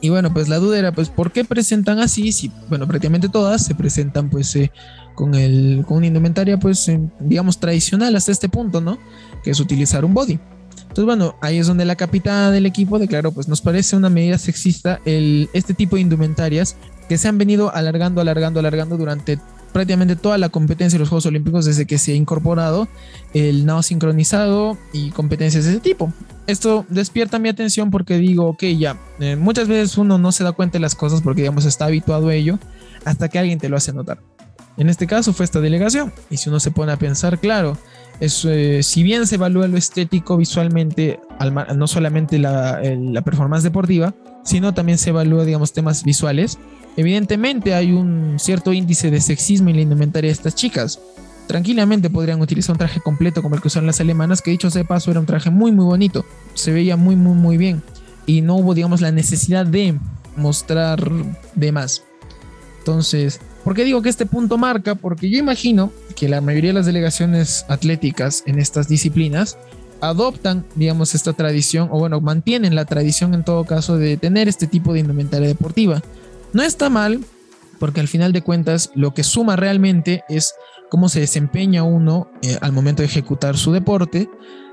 Y 0.00 0.10
bueno, 0.10 0.32
pues 0.32 0.48
la 0.48 0.58
duda 0.58 0.78
era, 0.78 0.92
pues, 0.92 1.08
¿por 1.08 1.32
qué 1.32 1.44
presentan 1.44 1.98
así? 1.98 2.30
Si, 2.32 2.52
bueno, 2.68 2.86
prácticamente 2.86 3.28
todas 3.28 3.64
se 3.64 3.74
presentan, 3.74 4.28
pues, 4.28 4.54
eh, 4.56 4.70
con, 5.14 5.34
el, 5.34 5.84
con 5.86 5.98
una 5.98 6.06
indumentaria, 6.06 6.58
pues, 6.58 6.88
eh, 6.88 7.00
digamos, 7.20 7.58
tradicional 7.58 8.14
hasta 8.14 8.32
este 8.32 8.48
punto, 8.48 8.80
¿no? 8.80 8.98
Que 9.42 9.50
es 9.50 9.60
utilizar 9.60 10.04
un 10.04 10.12
body. 10.12 10.38
Entonces, 10.94 11.06
bueno, 11.06 11.34
ahí 11.40 11.58
es 11.58 11.66
donde 11.66 11.84
la 11.84 11.96
capitana 11.96 12.52
del 12.52 12.66
equipo 12.66 13.00
declaró, 13.00 13.32
pues 13.32 13.48
nos 13.48 13.60
parece 13.60 13.96
una 13.96 14.10
medida 14.10 14.38
sexista 14.38 15.00
el, 15.04 15.50
este 15.52 15.74
tipo 15.74 15.96
de 15.96 16.02
indumentarias 16.02 16.76
que 17.08 17.18
se 17.18 17.26
han 17.26 17.36
venido 17.36 17.74
alargando, 17.74 18.20
alargando, 18.20 18.60
alargando 18.60 18.96
durante 18.96 19.40
prácticamente 19.72 20.14
toda 20.14 20.38
la 20.38 20.50
competencia 20.50 20.96
de 20.96 21.00
los 21.00 21.08
Juegos 21.08 21.26
Olímpicos 21.26 21.64
desde 21.64 21.84
que 21.84 21.98
se 21.98 22.12
ha 22.12 22.14
incorporado 22.14 22.86
el 23.32 23.66
nado 23.66 23.82
sincronizado 23.82 24.78
y 24.92 25.10
competencias 25.10 25.64
de 25.64 25.72
ese 25.72 25.80
tipo. 25.80 26.12
Esto 26.46 26.86
despierta 26.88 27.40
mi 27.40 27.48
atención 27.48 27.90
porque 27.90 28.18
digo, 28.18 28.46
ok, 28.46 28.62
ya, 28.78 28.96
eh, 29.18 29.34
muchas 29.34 29.66
veces 29.66 29.98
uno 29.98 30.16
no 30.16 30.30
se 30.30 30.44
da 30.44 30.52
cuenta 30.52 30.74
de 30.74 30.80
las 30.80 30.94
cosas 30.94 31.22
porque, 31.22 31.42
digamos, 31.42 31.64
está 31.64 31.86
habituado 31.86 32.28
a 32.28 32.34
ello 32.36 32.60
hasta 33.04 33.28
que 33.28 33.40
alguien 33.40 33.58
te 33.58 33.68
lo 33.68 33.76
hace 33.76 33.92
notar. 33.92 34.20
En 34.76 34.88
este 34.88 35.06
caso 35.06 35.32
fue 35.32 35.44
esta 35.44 35.60
delegación. 35.60 36.12
Y 36.30 36.36
si 36.36 36.48
uno 36.48 36.60
se 36.60 36.70
pone 36.70 36.92
a 36.92 36.96
pensar, 36.96 37.38
claro, 37.38 37.78
es, 38.20 38.44
eh, 38.44 38.82
si 38.82 39.02
bien 39.02 39.26
se 39.26 39.36
evalúa 39.36 39.68
lo 39.68 39.76
estético 39.76 40.36
visualmente, 40.36 41.20
no 41.74 41.86
solamente 41.86 42.38
la, 42.38 42.80
la, 42.82 43.22
performance 43.22 43.62
deportiva, 43.62 44.14
sino 44.44 44.74
también 44.74 44.98
se 44.98 45.10
evalúa, 45.10 45.44
digamos, 45.44 45.72
temas 45.72 46.04
visuales, 46.04 46.58
evidentemente 46.96 47.74
hay 47.74 47.92
un 47.92 48.36
cierto 48.38 48.72
índice 48.72 49.10
de 49.10 49.20
sexismo 49.20 49.70
en 49.70 49.76
la 49.76 49.82
indumentaria 49.82 50.28
de 50.28 50.32
estas 50.32 50.54
chicas. 50.54 51.00
Tranquilamente 51.46 52.08
podrían 52.08 52.40
utilizar 52.40 52.72
un 52.72 52.78
traje 52.78 53.00
completo 53.00 53.42
como 53.42 53.54
el 53.54 53.60
que 53.60 53.68
usan 53.68 53.86
las 53.86 54.00
alemanas, 54.00 54.40
que 54.40 54.50
dicho 54.50 54.70
sea 54.70 54.82
de 54.82 54.88
paso 54.88 55.10
era 55.10 55.20
un 55.20 55.26
traje 55.26 55.50
muy 55.50 55.72
muy 55.72 55.84
bonito, 55.84 56.24
se 56.54 56.72
veía 56.72 56.96
muy 56.96 57.16
muy 57.16 57.34
muy 57.34 57.58
bien 57.58 57.82
y 58.24 58.40
no 58.40 58.56
hubo 58.56 58.72
digamos 58.72 59.02
la 59.02 59.12
necesidad 59.12 59.66
de 59.66 59.98
mostrar 60.36 61.06
de 61.54 61.72
más. 61.72 62.02
Entonces, 62.78 63.40
¿Por 63.64 63.74
qué 63.74 63.84
digo 63.84 64.02
que 64.02 64.10
este 64.10 64.26
punto 64.26 64.58
marca? 64.58 64.94
Porque 64.94 65.30
yo 65.30 65.38
imagino 65.38 65.90
que 66.14 66.28
la 66.28 66.42
mayoría 66.42 66.70
de 66.70 66.74
las 66.74 66.86
delegaciones 66.86 67.64
atléticas 67.68 68.42
en 68.46 68.58
estas 68.58 68.88
disciplinas 68.88 69.56
adoptan, 70.02 70.66
digamos, 70.74 71.14
esta 71.14 71.32
tradición, 71.32 71.88
o 71.90 71.98
bueno, 71.98 72.20
mantienen 72.20 72.74
la 72.74 72.84
tradición 72.84 73.32
en 73.32 73.42
todo 73.42 73.64
caso 73.64 73.96
de 73.96 74.18
tener 74.18 74.48
este 74.48 74.66
tipo 74.66 74.92
de 74.92 75.00
indumentaria 75.00 75.48
deportiva. 75.48 76.02
No 76.52 76.62
está 76.62 76.90
mal, 76.90 77.24
porque 77.78 78.00
al 78.00 78.08
final 78.08 78.34
de 78.34 78.42
cuentas 78.42 78.90
lo 78.94 79.14
que 79.14 79.24
suma 79.24 79.56
realmente 79.56 80.24
es 80.28 80.54
cómo 80.90 81.08
se 81.08 81.20
desempeña 81.20 81.84
uno 81.84 82.30
eh, 82.42 82.58
al 82.60 82.72
momento 82.72 83.00
de 83.02 83.06
ejecutar 83.06 83.56
su 83.56 83.72
deporte. 83.72 84.28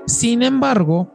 Sin 0.06 0.42
embargo, 0.42 1.14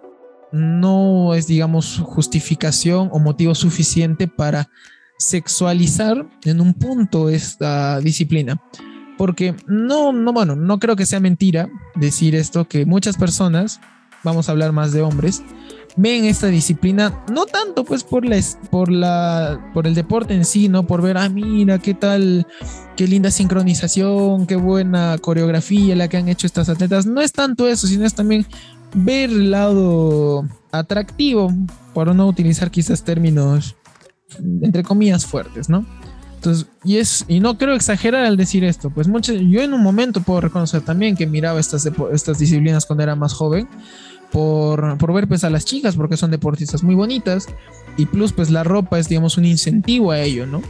no 0.51 1.36
es, 1.36 1.46
digamos, 1.46 2.01
justificación 2.03 3.10
o 3.12 3.19
motivo 3.19 3.53
suficiente 3.53 4.27
para 4.27 4.69
sexualizar 5.17 6.27
en 6.43 6.62
un 6.62 6.74
punto 6.74 7.29
esta 7.29 8.00
disciplina. 8.00 8.62
Porque 9.17 9.55
no, 9.65 10.13
no, 10.13 10.31
bueno, 10.31 10.55
no 10.55 10.79
creo 10.79 10.95
que 10.95 11.07
sea 11.07 11.19
mentira 11.19 11.69
decir 11.95 12.36
esto, 12.36 12.67
que 12.67 12.86
muchas 12.86 13.17
personas, 13.17 13.81
vamos 14.24 14.47
a 14.47 14.51
hablar 14.51 14.74
más 14.74 14.91
de 14.91 15.01
hombres, 15.01 15.41
ven 15.97 16.25
esta 16.25 16.47
disciplina 16.47 17.24
no 17.33 17.47
tanto 17.47 17.83
pues 17.83 18.03
por 18.03 18.24
la, 18.24 18.39
por 18.69 18.91
la 18.91 19.71
por 19.74 19.88
el 19.88 19.95
deporte 19.95 20.36
en 20.36 20.45
sí, 20.45 20.69
no 20.69 20.86
por 20.86 21.01
ver, 21.01 21.17
ah, 21.17 21.27
mira, 21.27 21.79
qué 21.79 21.95
tal, 21.95 22.45
qué 22.95 23.07
linda 23.07 23.31
sincronización, 23.31 24.45
qué 24.45 24.55
buena 24.55 25.17
coreografía 25.17 25.95
la 25.95 26.07
que 26.07 26.17
han 26.17 26.29
hecho 26.29 26.45
estas 26.45 26.69
atletas. 26.69 27.07
No 27.07 27.19
es 27.19 27.31
tanto 27.31 27.67
eso, 27.67 27.88
sino 27.88 28.05
es 28.05 28.13
también 28.13 28.45
ver 28.93 29.31
el 29.31 29.51
lado 29.51 30.47
atractivo, 30.71 31.51
por 31.93 32.13
no 32.13 32.27
utilizar 32.27 32.69
quizás 32.69 33.03
términos 33.03 33.75
entre 34.62 34.84
comillas, 34.84 35.25
fuertes, 35.25 35.69
¿no? 35.69 35.86
Entonces, 36.36 36.67
y, 36.84 36.98
es, 36.98 37.25
y 37.27 37.39
no 37.39 37.57
creo 37.57 37.74
exagerar 37.74 38.24
al 38.24 38.38
decir 38.38 38.63
esto, 38.63 38.91
pues 38.91 39.07
yo 39.07 39.62
en 39.62 39.74
un 39.74 39.81
momento 39.81 40.22
puedo 40.22 40.41
reconocer 40.41 40.81
también 40.81 41.15
que 41.15 41.25
miraba 41.25 41.60
estas, 41.60 41.89
estas 42.13 42.38
disciplinas 42.38 42.86
cuando 42.86 43.03
era 43.03 43.15
más 43.15 43.34
joven, 43.34 43.67
por, 44.31 44.98
por 44.98 45.13
ver 45.13 45.27
pues 45.27 45.43
a 45.43 45.50
las 45.50 45.65
chicas, 45.65 45.96
porque 45.96 46.15
son 46.15 46.29
deportistas 46.29 46.84
muy 46.84 46.96
bonitas, 46.96 47.48
y 47.98 48.05
plus 48.05 48.34
pues 48.34 48.51
la 48.51 48.63
ropa 48.63 49.00
es 49.00 49.10
digamos 49.10 49.38
un 49.38 49.46
incentivo 49.46 50.12
a 50.12 50.19
ello, 50.19 50.46
¿no? 50.46 50.62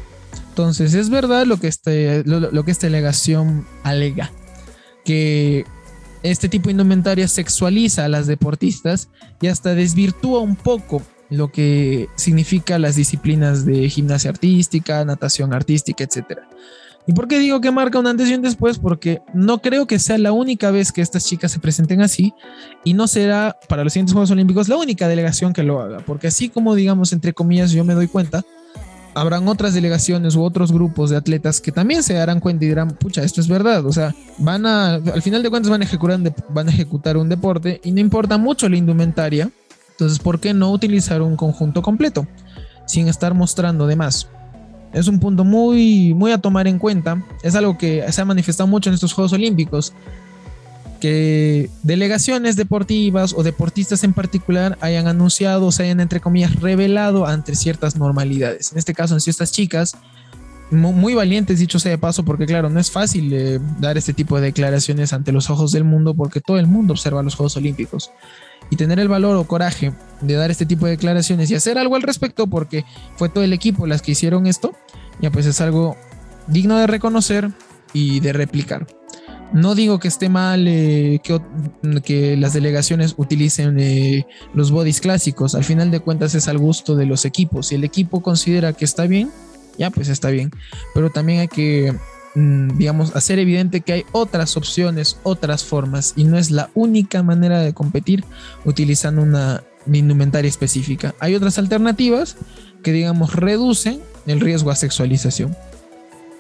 Entonces 0.50 0.94
es 0.94 1.10
verdad 1.10 1.46
lo 1.46 1.58
que, 1.58 1.68
este, 1.68 2.24
lo 2.24 2.64
que 2.64 2.72
esta 2.72 2.88
delegación 2.88 3.68
alega, 3.84 4.32
que 5.04 5.66
este 6.24 6.50
tipo 6.50 6.66
de 6.66 6.72
indumentaria 6.72 7.28
sexualiza 7.28 8.06
a 8.06 8.10
las 8.10 8.26
deportistas 8.26 9.10
y 9.42 9.48
hasta 9.48 9.76
desvirtúa 9.76 10.40
un 10.40 10.56
poco 10.56 11.02
lo 11.30 11.52
que 11.52 12.08
significa 12.16 12.80
las 12.80 12.96
disciplinas 12.96 13.66
de 13.66 13.90
gimnasia 13.90 14.32
artística, 14.32 15.04
natación 15.04 15.54
artística, 15.54 16.04
etc. 16.04 16.40
¿Y 17.08 17.14
por 17.14 17.28
qué 17.28 17.40
digo 17.40 17.62
que 17.62 17.72
marca 17.72 18.00
un 18.00 18.08
antes 18.08 18.30
y 18.30 18.34
un 18.34 18.42
después? 18.42 18.80
Porque 18.80 19.22
no 19.34 19.60
creo 19.62 19.88
que 19.88 19.98
sea 19.98 20.18
la 20.18 20.34
única 20.34 20.72
vez 20.72 20.92
que 20.92 21.02
estas 21.02 21.26
chicas 21.26 21.52
se 21.52 21.60
presenten 21.60 22.02
así 22.02 22.34
y 22.84 22.94
no 22.94 23.08
será 23.08 23.58
para 23.70 23.84
los 23.84 23.94
siguientes 23.94 24.14
Juegos 24.14 24.32
Olímpicos 24.32 24.68
la 24.68 24.76
única 24.76 25.08
delegación 25.08 25.54
que 25.54 25.64
lo 25.64 25.82
haga, 25.82 26.00
porque 26.00 26.28
así 26.28 26.50
como 26.50 26.76
digamos 26.76 27.14
entre 27.14 27.34
comillas 27.34 27.72
yo 27.72 27.86
me 27.86 27.94
doy 27.94 28.08
cuenta, 28.08 28.44
habrán 29.16 29.48
otras 29.48 29.74
delegaciones 29.74 30.36
u 30.36 30.44
otros 30.44 30.72
grupos 30.74 31.10
de 31.10 31.18
atletas 31.18 31.62
que 31.62 31.72
también 31.72 32.04
se 32.04 32.14
darán 32.14 32.42
cuenta 32.42 32.66
y 32.66 32.68
dirán, 32.68 32.90
pucha, 32.90 33.24
esto 33.24 33.40
es 33.40 33.48
verdad, 33.48 33.86
o 33.86 33.94
sea, 33.94 34.14
van 34.38 34.66
a, 34.66 34.96
al 34.96 35.22
final 35.22 35.42
de 35.42 35.50
cuentas 35.50 35.70
van 35.70 35.82
a 35.82 35.86
ejecutar 35.86 36.20
van 36.50 36.68
a 36.68 36.72
ejecutar 36.72 37.16
un 37.16 37.30
deporte 37.30 37.80
y 37.86 37.94
no 37.94 38.02
importa 38.02 38.38
mucho 38.38 38.68
la 38.68 38.76
indumentaria, 38.76 39.50
entonces, 39.98 40.20
¿por 40.20 40.40
qué 40.40 40.54
no 40.54 40.72
utilizar 40.72 41.24
un 41.24 41.36
conjunto 41.36 41.82
completo 41.82 42.28
sin 42.86 43.08
estar 43.08 43.34
mostrando 43.34 43.88
de 43.88 43.96
más? 43.96 44.28
Es 44.94 45.08
un 45.08 45.20
punto 45.20 45.44
muy, 45.44 46.14
muy 46.14 46.32
a 46.32 46.38
tomar 46.38 46.68
en 46.68 46.78
cuenta. 46.78 47.26
Es 47.42 47.56
algo 47.56 47.80
que 47.80 48.06
se 48.12 48.22
ha 48.22 48.26
manifestado 48.26 48.68
mucho 48.68 48.92
en 48.92 48.94
estos 48.94 49.14
Juegos 49.14 49.34
Olímpicos. 49.34 49.94
Que 51.02 51.72
delegaciones 51.82 52.56
deportivas 52.56 53.34
o 53.36 53.42
deportistas 53.42 54.04
en 54.04 54.14
particular 54.14 54.78
hayan 54.82 55.08
anunciado, 55.08 55.72
se 55.72 55.84
hayan, 55.84 56.00
entre 56.00 56.20
comillas, 56.20 56.56
revelado 56.62 57.26
ante 57.26 57.56
ciertas 57.56 57.96
normalidades. 57.96 58.72
En 58.72 58.78
este 58.78 58.94
caso, 58.94 59.16
en 59.16 59.20
ciertas 59.20 59.52
chicas, 59.52 59.98
muy, 60.70 61.16
valientes, 61.16 61.58
dicho 61.58 61.80
sea 61.80 61.92
de 61.92 61.98
paso, 61.98 62.24
porque 62.24 62.46
claro, 62.46 62.70
no 62.70 62.80
es 62.80 62.92
fácil 62.92 63.34
eh, 63.34 63.60
dar 63.80 63.98
este 63.98 64.14
tipo 64.14 64.36
de 64.36 64.44
declaraciones 64.44 65.12
ante 65.12 65.32
los 65.32 65.50
ojos 65.50 65.72
del 65.72 65.86
mundo, 65.86 66.14
porque 66.14 66.40
todo 66.40 66.60
el 66.60 66.68
mundo 66.68 66.94
observa 66.94 67.24
los 67.24 67.34
Juegos 67.34 67.58
Olímpicos 67.58 68.12
y 68.70 68.76
tener 68.76 69.00
el 69.00 69.08
valor 69.08 69.36
o 69.36 69.46
coraje 69.46 69.94
de 70.22 70.34
dar 70.36 70.52
este 70.52 70.66
tipo 70.66 70.86
de 70.86 70.92
declaraciones 70.94 71.50
y 71.52 71.56
hacer 71.56 71.78
algo 71.78 71.96
al 71.96 72.02
respecto 72.02 72.48
porque 72.48 72.86
fue 73.16 73.30
todo 73.30 73.44
el 73.44 73.54
equipo 73.54 73.88
las 73.88 74.02
que 74.02 74.12
hicieron 74.12 74.48
esto, 74.48 74.74
ya 75.22 75.32
pues 75.32 75.46
es 75.46 75.62
algo 75.62 75.96
digno 76.48 76.78
de 76.78 76.88
reconocer 76.88 77.52
y 77.94 78.20
de 78.20 78.34
replicar. 78.34 78.88
No 79.54 79.76
digo 79.76 80.00
que 80.00 80.10
esté 80.10 80.28
mal 80.28 80.68
eh, 80.68 81.22
que, 81.24 81.40
que, 82.04 82.36
las 82.36 82.52
delegaciones 82.52 83.14
utilicen 83.18 83.80
eh, 83.80 84.28
los 84.54 84.72
bodies 84.72 85.00
clásicos, 85.00 85.56
al 85.56 85.64
final 85.64 85.90
de 85.90 86.02
cuentas 86.02 86.36
es 86.36 86.50
al 86.50 86.58
gusto 86.58 86.98
de 86.98 87.06
los 87.06 87.24
equipos. 87.24 87.68
Si 87.68 87.76
el 87.76 87.86
equipo 87.86 88.22
considera 88.22 88.74
que 88.74 88.84
está 88.84 89.08
bien, 89.08 89.32
ya 89.78 89.90
pues 89.90 90.10
está 90.10 90.30
bien, 90.32 90.52
pero 90.94 91.12
también 91.12 91.40
hay 91.40 91.48
que 91.48 91.94
digamos, 92.38 93.16
hacer 93.16 93.40
evidente 93.40 93.82
que 93.82 93.94
hay 93.94 94.06
otras 94.12 94.58
opciones, 94.58 95.20
otras 95.24 95.64
formas 95.64 96.14
y 96.16 96.24
no 96.24 96.38
es 96.38 96.52
la 96.52 96.70
única 96.76 97.24
manera 97.24 97.60
de 97.62 97.74
competir 97.74 98.24
utilizando 98.64 99.24
una 99.24 99.64
indumentaria 99.92 100.48
específica. 100.48 101.16
Hay 101.20 101.34
otras 101.34 101.58
alternativas 101.58 102.38
que, 102.84 102.92
digamos, 102.92 103.34
reducen 103.34 104.02
el 104.28 104.40
riesgo 104.40 104.70
a 104.70 104.76
sexualización. 104.76 105.56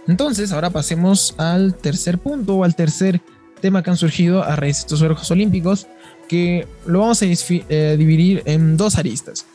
Entonces, 0.07 0.51
ahora 0.51 0.69
pasemos 0.69 1.33
al 1.37 1.73
tercer 1.73 2.19
punto 2.19 2.57
o 2.57 2.63
al 2.63 2.75
tercer 2.75 3.19
tema 3.59 3.81
que 3.81 3.89
han 3.89 3.97
surgido 3.97 4.43
a 4.43 4.55
raíz 4.55 4.77
de 4.77 4.81
estos 4.81 4.99
Juegos 4.99 5.31
Olímpicos, 5.31 5.87
que 6.29 6.67
lo 6.85 6.99
vamos 6.99 7.23
a 7.23 7.25
eh, 7.25 7.95
dividir 7.97 8.43
en 8.45 8.77
dos 8.77 8.97
aristas. 8.97 9.47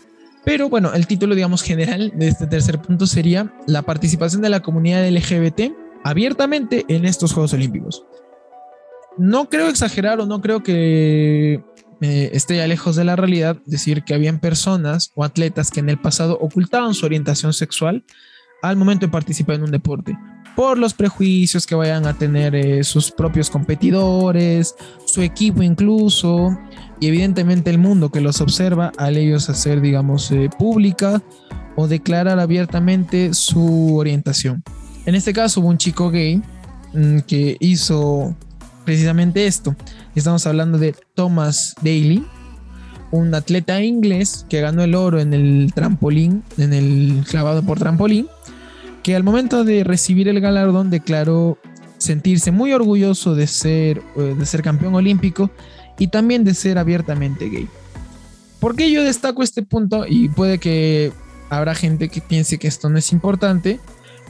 Pero 0.44 0.68
bueno, 0.68 0.92
el 0.92 1.06
título, 1.06 1.36
digamos, 1.36 1.62
general 1.62 2.12
de 2.16 2.26
este 2.26 2.48
tercer 2.48 2.80
punto 2.80 3.06
sería 3.06 3.54
la 3.68 3.82
participación 3.82 4.42
de 4.42 4.48
la 4.48 4.60
comunidad 4.60 5.08
LGBT 5.08 5.81
abiertamente 6.04 6.84
en 6.88 7.04
estos 7.04 7.32
Juegos 7.32 7.52
Olímpicos. 7.52 8.04
No 9.18 9.48
creo 9.48 9.68
exagerar 9.68 10.20
o 10.20 10.26
no 10.26 10.40
creo 10.40 10.62
que 10.62 11.62
eh, 12.00 12.30
esté 12.32 12.56
ya 12.56 12.66
lejos 12.66 12.96
de 12.96 13.04
la 13.04 13.16
realidad 13.16 13.58
decir 13.66 14.04
que 14.04 14.14
habían 14.14 14.40
personas 14.40 15.12
o 15.14 15.24
atletas 15.24 15.70
que 15.70 15.80
en 15.80 15.88
el 15.88 15.98
pasado 15.98 16.38
ocultaban 16.40 16.94
su 16.94 17.06
orientación 17.06 17.52
sexual 17.52 18.04
al 18.62 18.76
momento 18.76 19.06
de 19.06 19.12
participar 19.12 19.56
en 19.56 19.64
un 19.64 19.70
deporte 19.70 20.16
por 20.54 20.78
los 20.78 20.94
prejuicios 20.94 21.66
que 21.66 21.74
vayan 21.74 22.06
a 22.06 22.14
tener 22.14 22.54
eh, 22.54 22.84
sus 22.84 23.10
propios 23.10 23.50
competidores, 23.50 24.74
su 25.06 25.22
equipo 25.22 25.62
incluso, 25.62 26.58
y 27.00 27.08
evidentemente 27.08 27.70
el 27.70 27.78
mundo 27.78 28.10
que 28.10 28.20
los 28.20 28.40
observa 28.40 28.92
al 28.98 29.16
ellos 29.16 29.48
hacer, 29.48 29.80
digamos, 29.80 30.30
eh, 30.30 30.50
pública 30.58 31.22
o 31.76 31.88
declarar 31.88 32.38
abiertamente 32.38 33.34
su 33.34 33.96
orientación. 33.96 34.62
En 35.04 35.14
este 35.14 35.32
caso 35.32 35.60
hubo 35.60 35.68
un 35.68 35.78
chico 35.78 36.10
gay 36.10 36.40
mm, 36.92 37.20
que 37.20 37.56
hizo 37.60 38.36
precisamente 38.84 39.46
esto. 39.46 39.74
Estamos 40.14 40.46
hablando 40.46 40.78
de 40.78 40.94
Thomas 41.14 41.74
Daly, 41.82 42.24
un 43.10 43.34
atleta 43.34 43.82
inglés 43.82 44.46
que 44.48 44.60
ganó 44.60 44.82
el 44.82 44.94
oro 44.94 45.20
en 45.20 45.34
el 45.34 45.72
trampolín, 45.74 46.42
en 46.56 46.72
el 46.72 47.24
clavado 47.28 47.62
por 47.62 47.78
trampolín, 47.78 48.28
que 49.02 49.16
al 49.16 49.24
momento 49.24 49.64
de 49.64 49.84
recibir 49.84 50.28
el 50.28 50.40
galardón 50.40 50.90
declaró 50.90 51.58
sentirse 51.98 52.50
muy 52.50 52.72
orgulloso 52.72 53.34
de 53.34 53.46
ser, 53.46 54.02
eh, 54.16 54.34
de 54.38 54.46
ser 54.46 54.62
campeón 54.62 54.94
olímpico 54.94 55.50
y 55.98 56.08
también 56.08 56.44
de 56.44 56.54
ser 56.54 56.78
abiertamente 56.78 57.48
gay. 57.48 57.68
¿Por 58.60 58.76
qué 58.76 58.90
yo 58.90 59.02
destaco 59.02 59.42
este 59.42 59.62
punto? 59.62 60.04
Y 60.08 60.28
puede 60.28 60.58
que 60.58 61.12
habrá 61.50 61.74
gente 61.74 62.08
que 62.08 62.20
piense 62.20 62.58
que 62.58 62.68
esto 62.68 62.88
no 62.88 62.98
es 62.98 63.12
importante, 63.12 63.80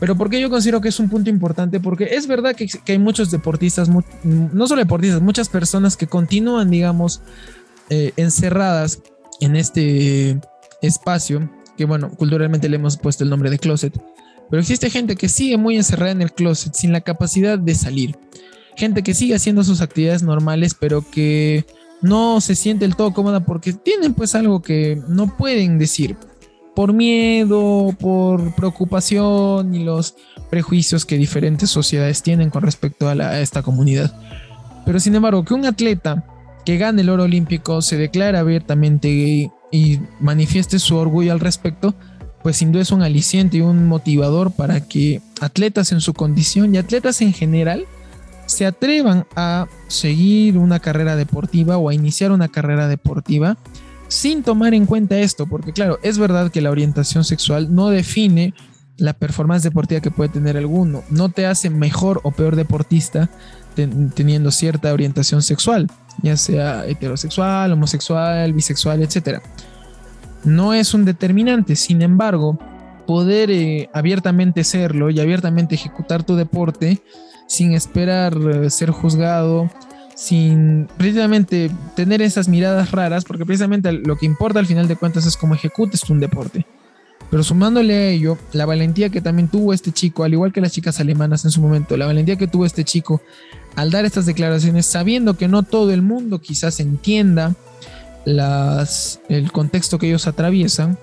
pero 0.03 0.17
¿por 0.17 0.29
qué 0.31 0.41
yo 0.41 0.51
considero 0.51 0.81
que 0.81 0.89
es 0.89 0.99
un 0.99 1.09
punto 1.09 1.31
importante? 1.31 1.79
Porque 1.79 2.17
es 2.17 2.27
verdad 2.27 2.57
que, 2.57 2.67
hay 2.89 2.99
muchos 2.99 3.31
deportistas, 3.31 3.89
no 4.25 4.67
solo 4.67 4.81
deportistas, 4.81 5.23
muchas 5.23 5.49
personas 5.49 5.97
que 5.97 6.09
continúan, 6.09 6.73
digamos, 6.73 7.21
eh, 7.89 8.13
encerradas 8.17 9.01
en 9.41 9.55
este 9.55 10.41
espacio, 10.81 11.49
que 11.77 11.85
bueno, 11.85 12.11
culturalmente 12.11 12.69
le 12.69 12.79
hemos 12.79 12.97
puesto 12.97 13.23
el 13.23 13.31
nombre 13.31 13.49
de 13.49 13.61
closet, 13.61 13.97
pero 14.51 14.61
existe 14.61 14.91
gente 14.91 15.15
que 15.15 15.29
sigue 15.29 15.57
muy 15.57 15.77
encerrada 15.77 16.11
en 16.11 16.23
el 16.23 16.33
closet 16.33 16.75
sin 16.75 16.91
la 16.91 17.03
capacidad 17.03 17.57
de 17.57 17.77
salir. 17.77 18.19
Gente 18.75 19.05
que 19.05 19.15
sigue 19.15 19.37
haciendo 19.37 19.63
sus 19.63 19.83
actividades 19.83 20.25
normales, 20.25 20.75
pero 20.75 21.09
que 21.09 21.65
no 22.01 22.41
se 22.41 22.57
siente 22.57 22.87
del 22.87 22.97
todo 22.97 23.15
cómoda 23.15 23.47
porque 23.47 23.73
tienen 23.73 24.15
pues 24.15 24.35
algo 24.35 24.63
que 24.63 25.01
no 25.07 25.37
pueden 25.37 25.79
decir 25.79 26.17
por 26.75 26.93
miedo, 26.93 27.95
por 27.99 28.55
preocupación 28.55 29.75
y 29.75 29.85
los 29.85 30.15
prejuicios 30.51 31.05
que 31.05 31.19
diferentes 31.19 31.71
sociedades 31.71 32.23
tienen 32.23 32.51
con 32.51 32.63
respecto 32.63 33.09
a, 33.09 33.41
esta 33.41 33.63
comunidad. 33.63 34.13
Pero 34.85 35.01
sin 35.01 35.15
embargo, 35.15 35.45
que 35.45 35.55
un 35.55 35.67
atleta 35.67 36.25
que 36.65 36.79
gane 36.79 37.03
el 37.03 37.11
oro 37.11 37.25
olímpico 37.25 37.83
se 37.83 37.97
declara 37.97 38.41
abiertamente 38.41 39.09
gay 39.09 39.51
y 39.71 40.01
manifieste 40.21 40.79
su 40.79 40.97
orgullo 40.97 41.33
al 41.33 41.41
respecto, 41.41 41.95
pues 42.43 42.57
sin 42.57 42.73
duda 42.73 42.83
es 42.83 42.91
un 42.91 43.03
aliciente 43.03 43.59
y 43.59 43.61
un 43.61 43.87
motivador 43.87 44.53
para 44.53 44.81
que 44.81 45.21
atletas 45.41 45.93
en 45.93 46.01
su 46.01 46.15
condición 46.15 46.75
y 46.75 46.79
atletas 46.79 47.21
en 47.21 47.33
general 47.33 47.87
se 48.47 48.67
atrevan 48.67 49.27
a 49.37 49.67
seguir 49.89 50.59
una 50.59 50.81
carrera 50.81 51.17
deportiva 51.17 51.77
o 51.77 51.89
a 51.89 51.95
iniciar 51.95 52.33
una 52.33 52.49
carrera 52.49 52.89
deportiva 52.89 53.57
sin 54.13 54.43
tomar 54.43 54.75
en 54.75 54.85
cuenta 54.85 55.19
esto, 55.19 55.47
porque 55.47 55.73
claro, 55.73 55.99
es 56.03 56.19
verdad 56.19 56.51
que 56.51 56.61
la 56.61 56.71
orientación 56.71 57.25
sexual 57.25 57.75
no 57.75 57.89
define 57.89 58.53
la 58.99 59.15
performance 59.15 59.63
deportiva 59.63 60.03
que 60.03 60.11
puede 60.11 60.29
tener 60.29 60.59
alguno, 60.59 61.03
no 61.09 61.31
te 61.31 61.47
hace 61.47 61.71
mejor 61.71 62.21
o 62.23 62.31
peor 62.31 62.55
deportista 62.55 63.31
teniendo 63.75 64.51
cierta 64.51 64.93
orientación 64.93 65.41
sexual, 65.41 65.91
ya 66.23 66.37
sea 66.37 66.87
heterosexual, 66.87 67.73
homosexual, 67.73 68.53
bisexual, 68.53 69.03
etc. 69.03 69.41
No 70.45 70.75
es 70.75 70.93
un 70.93 71.07
determinante, 71.07 71.75
sin 71.75 72.03
embargo, 72.03 72.59
poder 73.07 73.51
eh, 73.51 73.89
abiertamente 73.95 74.63
serlo 74.63 75.09
y 75.09 75.21
abiertamente 75.21 75.75
ejecutar 75.75 76.23
tu 76.23 76.37
deporte 76.37 77.03
sin 77.49 77.73
esperar 77.73 78.37
eh, 78.37 78.69
ser 78.69 78.91
juzgado, 78.91 79.71
sin 80.23 80.87
precisamente 80.97 81.69
tener 81.97 82.23
esas 82.23 82.49
miradas 82.49 82.93
raras, 82.93 83.25
porque 83.25 83.45
precisamente 83.45 83.91
lo 83.91 84.17
que 84.17 84.27
importa 84.27 84.61
al 84.61 84.67
final 84.67 84.87
de 84.87 84.95
cuentas 84.95 85.27
es 85.27 85.37
cómo 85.37 85.55
ejecutes 85.55 86.09
un 86.11 86.21
deporte. 86.21 86.65
Pero 87.29 87.43
sumándole 87.43 87.95
a 87.95 88.09
ello, 88.11 88.39
la 88.53 88.65
valentía 88.65 89.09
que 89.09 89.21
también 89.21 89.49
tuvo 89.49 89.73
este 89.73 89.91
chico, 89.91 90.23
al 90.23 90.33
igual 90.33 90.53
que 90.53 90.61
las 90.61 90.71
chicas 90.71 91.01
alemanas 91.01 91.45
en 91.45 91.51
su 91.51 91.61
momento, 91.61 91.97
la 91.97 92.07
valentía 92.07 92.37
que 92.37 92.47
tuvo 92.47 92.67
este 92.67 92.85
chico 92.85 93.21
al 93.75 93.91
dar 93.91 94.05
estas 94.05 94.27
declaraciones, 94.27 94.87
sabiendo 94.87 95.37
que 95.37 95.49
no 95.49 95.65
todo 95.65 95.93
el 95.93 96.03
mundo 96.03 96.41
quizás 96.41 96.79
entienda 96.79 97.57
el 98.25 99.51
contexto 99.51 99.99
que 99.99 100.07
ellos 100.07 100.29
atraviesan, 100.29 100.99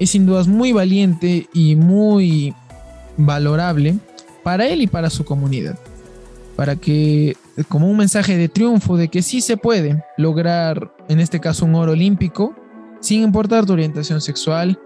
es 0.00 0.10
sin 0.10 0.26
dudas 0.26 0.48
muy 0.48 0.72
valiente 0.72 1.48
y 1.54 1.76
muy 1.76 2.54
valorable 3.16 3.98
para 4.42 4.66
él 4.66 4.82
y 4.82 4.88
para 4.88 5.10
su 5.10 5.24
comunidad. 5.24 5.78
Para 6.56 6.74
que 6.74 7.36
como 7.68 7.88
un 7.88 7.96
mensaje 7.96 8.36
de 8.36 8.48
triunfo 8.48 8.96
de 8.96 9.08
que 9.08 9.22
sí 9.22 9.40
se 9.40 9.56
puede 9.56 10.02
lograr, 10.16 10.92
en 11.08 11.20
este 11.20 11.40
caso, 11.40 11.64
un 11.64 11.74
oro 11.74 11.92
olímpico, 11.92 12.54
sin 13.00 13.22
importar 13.22 13.66
tu 13.66 13.72
orientación 13.74 14.20
sexual 14.20 14.78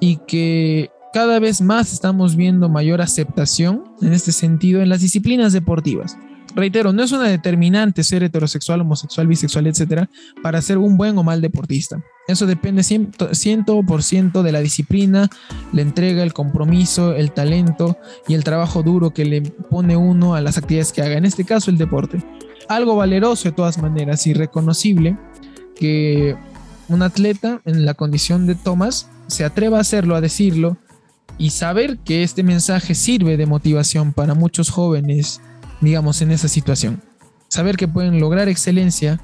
y 0.00 0.16
que 0.26 0.90
cada 1.12 1.38
vez 1.38 1.60
más 1.60 1.92
estamos 1.92 2.36
viendo 2.36 2.68
mayor 2.68 3.00
aceptación 3.00 3.84
en 4.00 4.12
este 4.12 4.32
sentido 4.32 4.82
en 4.82 4.88
las 4.88 5.00
disciplinas 5.00 5.52
deportivas 5.52 6.16
reitero, 6.54 6.92
no 6.92 7.02
es 7.02 7.12
una 7.12 7.28
determinante 7.28 8.02
ser 8.02 8.22
heterosexual, 8.22 8.80
homosexual, 8.80 9.26
bisexual, 9.26 9.66
etcétera, 9.66 10.08
para 10.42 10.62
ser 10.62 10.78
un 10.78 10.96
buen 10.96 11.16
o 11.18 11.22
mal 11.22 11.40
deportista. 11.40 12.02
Eso 12.26 12.46
depende 12.46 12.82
100% 12.82 14.42
de 14.42 14.52
la 14.52 14.60
disciplina, 14.60 15.28
la 15.72 15.82
entrega, 15.82 16.22
el 16.22 16.32
compromiso, 16.32 17.14
el 17.14 17.32
talento 17.32 17.98
y 18.28 18.34
el 18.34 18.44
trabajo 18.44 18.82
duro 18.82 19.10
que 19.10 19.24
le 19.24 19.42
pone 19.42 19.96
uno 19.96 20.34
a 20.34 20.40
las 20.40 20.56
actividades 20.56 20.92
que 20.92 21.02
haga. 21.02 21.18
En 21.18 21.26
este 21.26 21.44
caso, 21.44 21.70
el 21.70 21.78
deporte. 21.78 22.24
Algo 22.68 22.96
valeroso 22.96 23.48
de 23.48 23.52
todas 23.52 23.76
maneras 23.78 24.26
y 24.26 24.32
reconocible 24.32 25.18
que 25.76 26.36
un 26.88 27.02
atleta 27.02 27.60
en 27.64 27.84
la 27.84 27.94
condición 27.94 28.46
de 28.46 28.54
Thomas 28.54 29.10
se 29.26 29.44
atreva 29.44 29.78
a 29.78 29.80
hacerlo, 29.82 30.16
a 30.16 30.20
decirlo 30.20 30.78
y 31.36 31.50
saber 31.50 31.98
que 31.98 32.22
este 32.22 32.42
mensaje 32.42 32.94
sirve 32.94 33.36
de 33.36 33.46
motivación 33.46 34.12
para 34.12 34.34
muchos 34.34 34.70
jóvenes 34.70 35.40
digamos, 35.80 36.22
en 36.22 36.30
esa 36.30 36.48
situación. 36.48 37.02
Saber 37.48 37.76
que 37.76 37.88
pueden 37.88 38.20
lograr 38.20 38.48
excelencia 38.48 39.20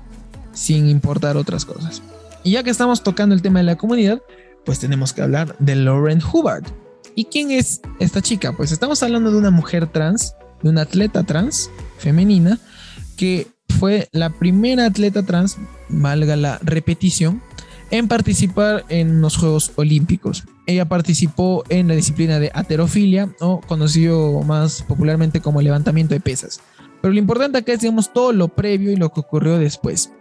sin 0.52 0.88
importar 0.88 1.36
otras 1.36 1.64
cosas. 1.64 2.02
Y 2.44 2.52
ya 2.52 2.62
que 2.62 2.70
estamos 2.70 3.02
tocando 3.02 3.34
el 3.34 3.42
tema 3.42 3.60
de 3.60 3.64
la 3.64 3.76
comunidad, 3.76 4.20
pues 4.64 4.78
tenemos 4.78 5.12
que 5.12 5.22
hablar 5.22 5.56
de 5.58 5.76
Lauren 5.76 6.20
Hubbard. 6.22 6.64
¿Y 7.14 7.24
quién 7.24 7.50
es 7.50 7.80
esta 7.98 8.22
chica? 8.22 8.56
Pues 8.56 8.72
estamos 8.72 9.02
hablando 9.02 9.30
de 9.30 9.38
una 9.38 9.50
mujer 9.50 9.86
trans, 9.86 10.34
de 10.62 10.70
una 10.70 10.82
atleta 10.82 11.24
trans 11.24 11.70
femenina, 11.98 12.58
que 13.16 13.48
fue 13.78 14.08
la 14.12 14.30
primera 14.30 14.86
atleta 14.86 15.22
trans, 15.22 15.56
valga 15.88 16.36
la 16.36 16.58
repetición, 16.62 17.42
en 17.90 18.08
participar 18.08 18.84
en 18.88 19.20
los 19.20 19.36
Juegos 19.36 19.72
Olímpicos. 19.76 20.44
Ella 20.66 20.84
participó 20.84 21.64
en 21.68 21.88
la 21.88 21.94
disciplina 21.94 22.38
de 22.38 22.50
aterofilia, 22.54 23.28
o 23.40 23.60
conocido 23.60 24.42
más 24.42 24.82
popularmente 24.82 25.40
como 25.40 25.60
levantamiento 25.60 26.14
de 26.14 26.20
pesas. 26.20 26.60
Pero 27.00 27.12
lo 27.12 27.18
importante 27.18 27.58
acá 27.58 27.72
es, 27.72 27.80
digamos, 27.80 28.12
todo 28.12 28.32
lo 28.32 28.48
previo 28.48 28.92
y 28.92 28.96
lo 28.96 29.10
que 29.10 29.20
ocurrió 29.20 29.58
después. 29.58 30.12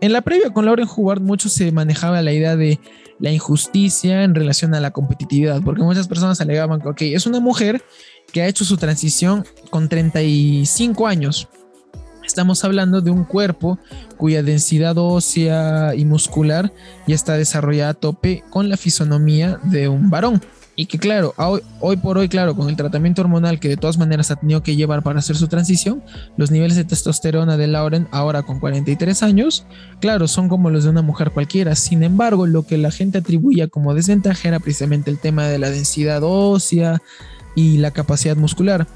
En 0.00 0.12
la 0.12 0.20
previa 0.20 0.50
con 0.50 0.66
Lauren 0.66 0.88
Hubbard, 0.94 1.22
mucho 1.22 1.48
se 1.48 1.72
manejaba 1.72 2.20
la 2.20 2.32
idea 2.32 2.54
de 2.54 2.78
la 3.18 3.30
injusticia 3.30 4.24
en 4.24 4.34
relación 4.34 4.74
a 4.74 4.80
la 4.80 4.90
competitividad, 4.90 5.62
porque 5.62 5.82
muchas 5.82 6.06
personas 6.06 6.40
alegaban 6.40 6.82
que, 6.94 7.14
es 7.14 7.26
una 7.26 7.40
mujer 7.40 7.82
que 8.32 8.42
ha 8.42 8.46
hecho 8.46 8.64
su 8.64 8.76
transición 8.76 9.44
con 9.70 9.88
35 9.88 11.06
años, 11.06 11.48
Estamos 12.26 12.64
hablando 12.64 13.00
de 13.00 13.10
un 13.10 13.24
cuerpo 13.24 13.78
cuya 14.16 14.42
densidad 14.42 14.98
ósea 14.98 15.94
y 15.94 16.04
muscular 16.04 16.72
ya 17.06 17.14
está 17.14 17.34
desarrollada 17.34 17.90
a 17.90 17.94
tope 17.94 18.42
con 18.50 18.68
la 18.68 18.76
fisonomía 18.76 19.58
de 19.62 19.88
un 19.88 20.10
varón. 20.10 20.40
Y 20.78 20.86
que 20.86 20.98
claro, 20.98 21.32
hoy, 21.80 21.96
por 21.96 22.18
hoy, 22.18 22.28
claro, 22.28 22.54
con 22.54 22.68
el 22.68 22.76
tratamiento 22.76 23.22
hormonal 23.22 23.58
que 23.58 23.68
de 23.68 23.78
todas 23.78 23.96
maneras 23.96 24.30
ha 24.30 24.36
tenido 24.36 24.62
que 24.62 24.76
llevar 24.76 25.02
para 25.02 25.20
hacer 25.20 25.34
su 25.34 25.48
transición, 25.48 26.02
los 26.36 26.50
niveles 26.50 26.76
de 26.76 26.84
testosterona 26.84 27.56
de 27.56 27.66
Lauren, 27.66 28.08
ahora 28.10 28.42
con 28.42 28.60
43 28.60 29.22
años, 29.22 29.66
claro, 30.00 30.28
son 30.28 30.50
como 30.50 30.68
los 30.68 30.84
de 30.84 30.90
una 30.90 31.00
mujer 31.00 31.30
cualquiera. 31.30 31.74
Sin 31.76 32.02
embargo, 32.02 32.46
lo 32.46 32.66
que 32.66 32.76
la 32.76 32.90
gente 32.90 33.16
atribuía 33.16 33.68
como 33.68 33.94
desventaja 33.94 34.48
era 34.48 34.60
precisamente 34.60 35.10
el 35.10 35.18
tema 35.18 35.46
de 35.46 35.58
la 35.58 35.70
densidad 35.70 36.20
ósea 36.22 37.00
y 37.54 37.78
la 37.78 37.90
capacidad 37.92 38.36
muscular 38.36 38.86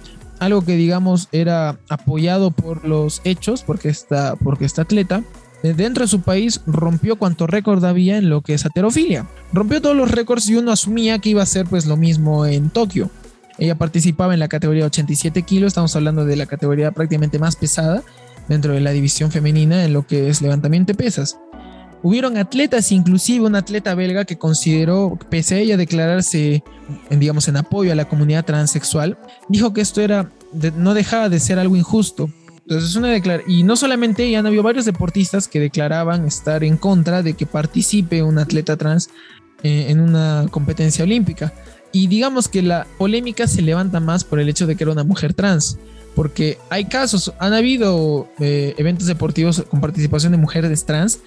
algo 0.41 0.63
que 0.63 0.77
digamos 0.77 1.29
era 1.31 1.79
apoyado 1.89 2.51
por 2.51 2.85
los 2.85 3.21
hechos, 3.25 3.63
porque 3.63 3.89
esta, 3.89 4.35
porque 4.37 4.65
esta 4.65 4.83
atleta, 4.83 5.23
dentro 5.63 6.05
de 6.05 6.09
su 6.09 6.23
país 6.23 6.61
rompió 6.67 7.17
cuanto 7.17 7.47
récord 7.47 7.85
había 7.85 8.17
en 8.17 8.31
lo 8.31 8.41
que 8.41 8.55
es 8.55 8.67
aterofilia. 8.67 9.27
Rompió 9.53 9.81
todos 9.81 9.97
los 9.97 10.11
récords 10.11 10.49
y 10.49 10.57
uno 10.57 10.73
asumía 10.73 11.19
que 11.19 11.31
iba 11.31 11.43
a 11.43 11.47
ser 11.47 11.67
pues 11.67 11.87
lo 11.87 11.97
mismo 11.97 12.47
en 12.47 12.71
Tokio. 12.71 13.11
Ella 13.59 13.77
participaba 13.77 14.33
en 14.33 14.41
la 14.41 14.49
categoría 14.49 14.87
87 14.87 15.43
kilos, 15.43 15.69
estamos 15.69 15.95
hablando 15.95 16.25
de 16.25 16.37
la 16.37 16.47
categoría 16.47 16.93
prácticamente 16.93 17.39
más 17.39 17.57
pesada 17.57 18.03
dentro 18.49 18.73
de 18.73 18.81
la 18.81 18.91
división 18.91 19.31
femenina 19.31 19.85
en 19.85 19.93
lo 19.93 20.07
que 20.07 20.31
es 20.31 20.41
levantamiento 20.41 20.93
de 20.93 20.97
pesas. 20.97 21.39
Hubieron 22.03 22.39
atletas, 22.39 22.93
inclusive 22.93 23.45
un 23.45 23.57
atleta 23.57 23.95
belga 23.95 24.25
que 24.25 24.39
consideró, 24.39 25.19
pese 25.29 25.57
a 25.57 25.59
ella 25.59 25.77
declararse, 25.77 26.63
en, 27.11 27.21
digamos, 27.21 27.47
en 27.49 27.59
apoyo 27.59 27.93
a 27.93 27.95
la 27.95 28.09
comunidad 28.09 28.45
transexual, 28.45 29.19
dijo 29.49 29.73
que 29.73 29.83
esto 29.83 30.01
era, 30.01 30.31
no 30.77 30.95
dejaba 30.95 31.29
de 31.29 31.41
ser 31.41 31.59
algo 31.59 31.77
injusto. 31.77 32.31
Entonces, 32.63 32.95
una 32.95 33.11
y 33.47 33.65
no 33.65 33.77
solamente 33.77 34.25
ella, 34.25 34.39
han 34.39 34.47
habido 34.47 34.63
varios 34.63 34.85
deportistas 34.85 35.49
que 35.49 35.61
declaraban 35.61 36.27
estar 36.27 36.63
en 36.65 36.77
contra 36.77 37.23
de 37.23 37.35
que 37.35 37.45
participe 37.45 38.23
un 38.23 38.39
atleta 38.39 38.77
trans 38.77 39.11
eh, 39.63 39.87
en 39.89 40.01
una 40.01 40.47
competencia 40.51 41.05
olímpica. 41.05 41.53
Y 41.93 42.07
digamos 42.07 42.49
que 42.49 42.63
la 42.63 42.87
polémica 42.97 43.47
se 43.47 43.61
levanta 43.61 43.99
más 43.99 44.23
por 44.23 44.39
el 44.39 44.49
hecho 44.49 44.67
de 44.67 44.77
que 44.77 44.85
era 44.85 44.93
una 44.93 45.05
mujer 45.05 45.35
trans. 45.35 45.79
Porque 46.15 46.59
hay 46.71 46.85
casos, 46.87 47.33
han 47.39 47.53
habido 47.53 48.29
eh, 48.39 48.75
eventos 48.79 49.07
deportivos 49.07 49.65
con 49.69 49.81
participación 49.81 50.33
de 50.33 50.39
mujeres 50.39 50.87
trans, 50.87 51.21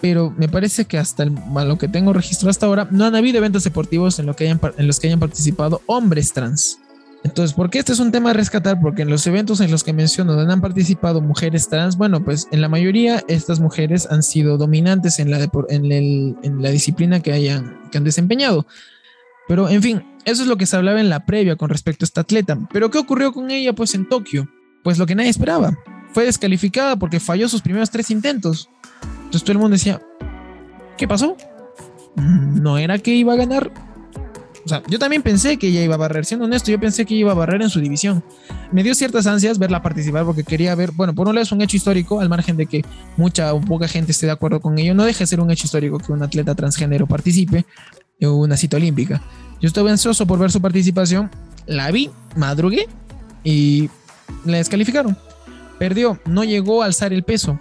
pero 0.00 0.32
me 0.36 0.48
parece 0.48 0.84
que 0.84 0.98
hasta 0.98 1.24
lo 1.24 1.78
que 1.78 1.88
tengo 1.88 2.12
registrado 2.12 2.50
hasta 2.50 2.66
ahora, 2.66 2.88
no 2.90 3.04
han 3.04 3.14
habido 3.14 3.38
eventos 3.38 3.64
deportivos 3.64 4.18
en, 4.18 4.32
que 4.34 4.44
hayan, 4.44 4.60
en 4.76 4.86
los 4.86 5.00
que 5.00 5.06
hayan 5.08 5.20
participado 5.20 5.82
hombres 5.86 6.32
trans. 6.32 6.78
Entonces, 7.24 7.54
¿por 7.54 7.70
qué 7.70 7.80
este 7.80 7.92
es 7.92 7.98
un 7.98 8.12
tema 8.12 8.30
a 8.30 8.34
rescatar? 8.34 8.80
Porque 8.80 9.02
en 9.02 9.10
los 9.10 9.26
eventos 9.26 9.60
en 9.60 9.70
los 9.72 9.82
que 9.82 9.92
menciono 9.92 10.34
donde 10.34 10.52
han 10.52 10.60
participado 10.60 11.20
mujeres 11.20 11.68
trans, 11.68 11.96
bueno, 11.96 12.22
pues 12.24 12.46
en 12.52 12.60
la 12.60 12.68
mayoría 12.68 13.24
estas 13.26 13.58
mujeres 13.58 14.06
han 14.10 14.22
sido 14.22 14.58
dominantes 14.58 15.18
en 15.18 15.32
la, 15.32 15.50
en, 15.68 16.62
la 16.62 16.70
disciplina 16.70 17.20
que, 17.20 17.32
hayan, 17.32 17.80
que 17.90 17.98
han 17.98 18.04
desempeñado. 18.04 18.66
Pero, 19.48 19.68
en 19.68 19.82
fin, 19.82 20.04
eso 20.24 20.42
es 20.42 20.48
lo 20.48 20.56
que 20.56 20.66
se 20.66 20.76
hablaba 20.76 21.00
en 21.00 21.08
la 21.08 21.26
previa 21.26 21.56
con 21.56 21.68
respecto 21.68 22.04
a 22.04 22.06
esta 22.06 22.20
atleta. 22.20 22.58
Pero, 22.72 22.92
¿qué 22.92 22.98
ocurrió 22.98 23.32
con 23.32 23.50
ella 23.50 23.72
pues 23.72 23.94
en 23.94 24.08
Tokio? 24.08 24.48
Pues 24.84 24.98
lo 24.98 25.06
que 25.06 25.16
nadie 25.16 25.30
esperaba. 25.30 25.76
Fue 26.12 26.24
descalificada 26.24 26.96
porque 26.96 27.18
falló 27.18 27.48
sus 27.48 27.60
primeros 27.60 27.90
tres 27.90 28.10
intentos. 28.10 28.70
Entonces 29.26 29.42
todo 29.42 29.52
el 29.52 29.58
mundo 29.58 29.74
decía, 29.74 30.00
¿qué 30.96 31.06
pasó? 31.06 31.36
¿No 32.16 32.78
era 32.78 32.98
que 32.98 33.14
iba 33.14 33.34
a 33.34 33.36
ganar? 33.36 33.70
O 34.64 34.68
sea, 34.68 34.82
yo 34.88 34.98
también 34.98 35.22
pensé 35.22 35.58
que 35.58 35.68
ella 35.68 35.82
iba 35.82 35.94
a 35.94 35.98
barrer, 35.98 36.24
siendo 36.24 36.46
honesto, 36.46 36.72
yo 36.72 36.80
pensé 36.80 37.06
que 37.06 37.14
iba 37.14 37.30
a 37.30 37.34
barrer 37.34 37.62
en 37.62 37.70
su 37.70 37.80
división. 37.80 38.24
Me 38.72 38.82
dio 38.82 38.96
ciertas 38.96 39.26
ansias 39.28 39.58
verla 39.58 39.80
participar 39.80 40.24
porque 40.24 40.42
quería 40.42 40.74
ver, 40.74 40.90
bueno, 40.90 41.14
por 41.14 41.28
un 41.28 41.36
lado 41.36 41.44
es 41.44 41.52
un 41.52 41.62
hecho 41.62 41.76
histórico, 41.76 42.20
al 42.20 42.28
margen 42.28 42.56
de 42.56 42.66
que 42.66 42.84
mucha 43.16 43.54
o 43.54 43.60
poca 43.60 43.86
gente 43.86 44.10
esté 44.10 44.26
de 44.26 44.32
acuerdo 44.32 44.60
con 44.60 44.76
ello, 44.78 44.92
no 44.92 45.04
deja 45.04 45.20
de 45.20 45.26
ser 45.28 45.40
un 45.40 45.50
hecho 45.52 45.66
histórico 45.66 45.98
que 45.98 46.10
un 46.10 46.22
atleta 46.22 46.56
transgénero 46.56 47.06
participe 47.06 47.64
en 48.18 48.30
una 48.30 48.56
cita 48.56 48.76
olímpica. 48.76 49.22
Yo 49.60 49.68
estaba 49.68 49.90
ansioso 49.90 50.26
por 50.26 50.38
ver 50.38 50.50
su 50.50 50.60
participación, 50.60 51.30
la 51.66 51.90
vi, 51.90 52.10
madrugué 52.34 52.88
y 53.44 53.88
la 54.44 54.56
descalificaron. 54.56 55.16
Perdió, 55.78 56.18
no 56.24 56.42
llegó 56.42 56.82
a 56.82 56.86
alzar 56.86 57.12
el 57.12 57.22
peso. 57.22 57.58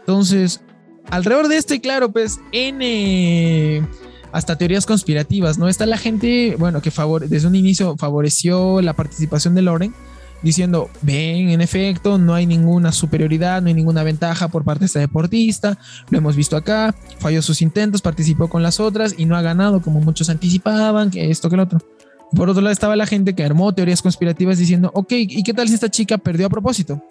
Entonces, 0.00 0.62
alrededor 1.10 1.48
de 1.48 1.56
esto, 1.56 1.74
y 1.74 1.80
claro, 1.80 2.10
pues, 2.12 2.40
N 2.52 3.82
hasta 4.32 4.56
teorías 4.56 4.86
conspirativas, 4.86 5.58
¿no? 5.58 5.68
Está 5.68 5.86
la 5.86 5.98
gente, 5.98 6.56
bueno, 6.58 6.80
que 6.80 6.90
favore 6.90 7.28
desde 7.28 7.46
un 7.46 7.54
inicio 7.54 7.96
favoreció 7.98 8.80
la 8.80 8.94
participación 8.94 9.54
de 9.54 9.62
Loren, 9.62 9.94
diciendo, 10.42 10.90
ven, 11.02 11.50
en 11.50 11.60
efecto, 11.60 12.18
no 12.18 12.34
hay 12.34 12.46
ninguna 12.46 12.90
superioridad, 12.90 13.62
no 13.62 13.68
hay 13.68 13.74
ninguna 13.74 14.02
ventaja 14.02 14.48
por 14.48 14.64
parte 14.64 14.80
de 14.80 14.86
esta 14.86 14.98
deportista, 14.98 15.78
lo 16.10 16.18
hemos 16.18 16.34
visto 16.34 16.56
acá, 16.56 16.94
falló 17.18 17.42
sus 17.42 17.62
intentos, 17.62 18.02
participó 18.02 18.48
con 18.48 18.62
las 18.62 18.80
otras 18.80 19.14
y 19.16 19.26
no 19.26 19.36
ha 19.36 19.42
ganado 19.42 19.80
como 19.82 20.00
muchos 20.00 20.30
anticipaban, 20.30 21.10
que 21.10 21.30
esto, 21.30 21.48
que 21.48 21.56
lo 21.56 21.64
otro. 21.64 21.80
Por 22.34 22.48
otro 22.48 22.62
lado 22.62 22.72
estaba 22.72 22.96
la 22.96 23.06
gente 23.06 23.34
que 23.34 23.44
armó 23.44 23.74
teorías 23.74 24.00
conspirativas 24.00 24.58
diciendo, 24.58 24.90
ok, 24.94 25.12
¿y 25.12 25.42
qué 25.42 25.52
tal 25.52 25.68
si 25.68 25.74
esta 25.74 25.90
chica 25.90 26.16
perdió 26.16 26.46
a 26.46 26.50
propósito? 26.50 27.02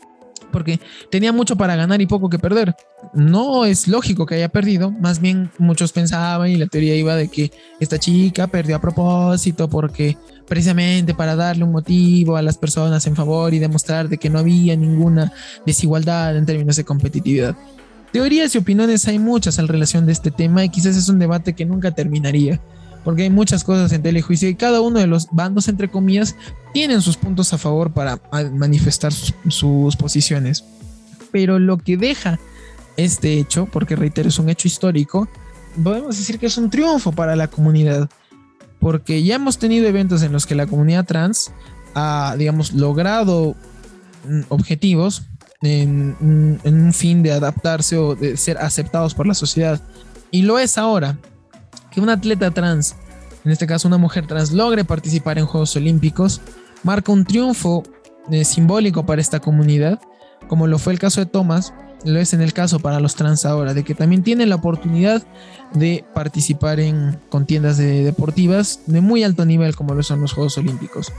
porque 0.52 0.80
tenía 1.10 1.32
mucho 1.32 1.56
para 1.56 1.76
ganar 1.76 2.02
y 2.02 2.06
poco 2.06 2.30
que 2.30 2.38
perder. 2.38 2.76
No 3.13 3.65
es 3.65 3.88
lógico 3.88 4.26
que 4.26 4.36
haya 4.36 4.50
perdido, 4.50 4.91
más 4.91 5.19
bien 5.19 5.52
muchos 5.58 5.91
pensaban 5.91 6.50
y 6.50 6.56
la 6.56 6.67
teoría 6.67 6.95
iba 6.95 7.15
de 7.15 7.28
que 7.28 7.52
esta 7.80 8.00
chica 8.00 8.47
perdió 8.47 8.78
a 8.78 8.82
propósito 8.82 9.69
porque 9.69 10.17
precisamente 10.47 11.13
para 11.13 11.36
darle 11.36 11.65
un 11.65 11.71
motivo 11.71 12.38
a 12.38 12.41
las 12.41 12.58
personas 12.58 13.06
en 13.08 13.15
favor 13.15 13.54
y 13.54 13.60
demostrar 13.60 14.08
de 14.08 14.17
que 14.17 14.30
no 14.30 14.39
había 14.39 14.76
ninguna 14.76 15.34
desigualdad 15.65 16.38
en 16.38 16.45
términos 16.45 16.78
de 16.78 16.86
competitividad. 16.86 17.56
Teorías 18.13 18.56
y 18.56 18.58
opiniones 18.58 19.08
hay 19.08 19.19
muchas 19.19 19.60
en 19.60 19.67
relación 19.67 20.06
de 20.06 20.13
este 20.13 20.32
tema 20.32 20.63
y 20.63 20.69
quizás 20.69 20.95
es 20.95 21.10
un 21.10 21.19
debate 21.19 21.54
que 21.54 21.65
nunca 21.65 21.91
terminaría 21.91 22.62
porque 23.04 23.24
hay 23.24 23.30
muchas 23.30 23.63
cosas 23.63 23.91
en 23.93 24.04
telejuicio 24.04 24.50
y 24.50 24.56
cada 24.56 24.82
uno 24.82 25.00
de 25.00 25.08
los 25.08 25.28
bandos, 25.32 25.67
entre 25.67 25.89
comillas, 25.89 26.36
tienen 26.74 27.02
sus 27.02 27.17
puntos 27.17 27.54
a 27.54 27.58
favor 27.58 27.91
para 27.93 28.19
manifestar 28.54 29.12
sus, 29.12 29.95
posiciones. 29.95 30.63
Pero 31.32 31.60
lo 31.60 31.78
que 31.78 31.97
deja 31.97 32.39
este 32.98 33.38
hecho, 33.38 33.66
porque 33.66 33.96
reitero, 33.96 34.30
es 34.30 34.40
un 34.40 34.50
hecho 34.50 34.68
histórico, 34.68 35.28
podemos 35.82 36.18
decir 36.18 36.40
que 36.40 36.48
es 36.48 36.58
un 36.58 36.70
triunfo 36.70 37.12
para 37.12 37.36
la 37.36 37.48
comunidad, 37.48 38.10
porque 38.80 39.24
ya 39.24 39.36
hemos 39.36 39.58
tenido 39.58 39.88
eventos 39.88 40.24
en 40.24 40.32
los 40.32 40.46
que 40.46 40.56
la 40.56 40.68
comunidad 40.68 41.06
trans 41.06 41.52
ha, 41.94 42.36
digamos, 42.38 42.74
logrado 42.74 43.56
mm, 44.28 44.42
objetivos 44.50 45.24
en, 45.62 46.60
en, 46.64 46.74
un 46.74 46.94
fin 46.94 47.22
de 47.22 47.32
adaptarse 47.32 47.98
o 47.98 48.16
de 48.16 48.38
ser 48.38 48.58
aceptados 48.58 49.14
por 49.14 49.28
la 49.28 49.34
sociedad. 49.34 49.80
Y 50.32 50.42
lo 50.42 50.58
es 50.58 50.78
ahora 50.78 51.18
que 51.92 52.02
un 52.02 52.10
atleta 52.10 52.52
trans, 52.52 52.96
en 53.46 53.52
este 53.52 53.68
caso 53.68 53.88
una 53.88 53.98
mujer 53.98 54.26
trans, 54.26 54.52
logre 54.52 54.84
participar 54.84 55.38
en 55.38 55.46
Juegos 55.46 55.76
Olímpicos, 55.76 56.42
marca 56.84 57.12
un 57.12 57.26
triunfo 57.26 57.84
eh, 58.32 58.46
simbólico 58.46 59.06
para 59.06 59.22
esta 59.22 59.40
comunidad, 59.40 60.00
como 60.48 60.68
lo 60.68 60.80
fue 60.80 60.94
el 60.94 61.00
caso 61.00 61.22
de 61.22 61.28
Thomas, 61.28 61.74
lo 62.06 62.20
es 62.20 62.34
en 62.34 62.42
el 62.42 62.54
caso 62.54 62.80
para 62.80 63.00
los 63.00 63.16
trans 63.16 63.46
ahora, 63.46 63.74
de 63.74 63.84
que 63.84 63.96
también 63.96 64.24
tienen 64.24 64.50
la 64.50 64.56
oportunidad 64.56 65.24
de 65.74 66.04
participar 66.14 66.80
en 66.80 67.18
contiendas 67.30 67.78
deportivas 67.78 68.82
de 68.88 69.02
muy 69.02 69.24
alto 69.24 69.46
nivel 69.46 69.76
como 69.76 69.94
lo 69.94 70.04
son 70.04 70.22
los 70.22 70.34
Juegos 70.34 70.58
Olímpicos. 70.58 71.12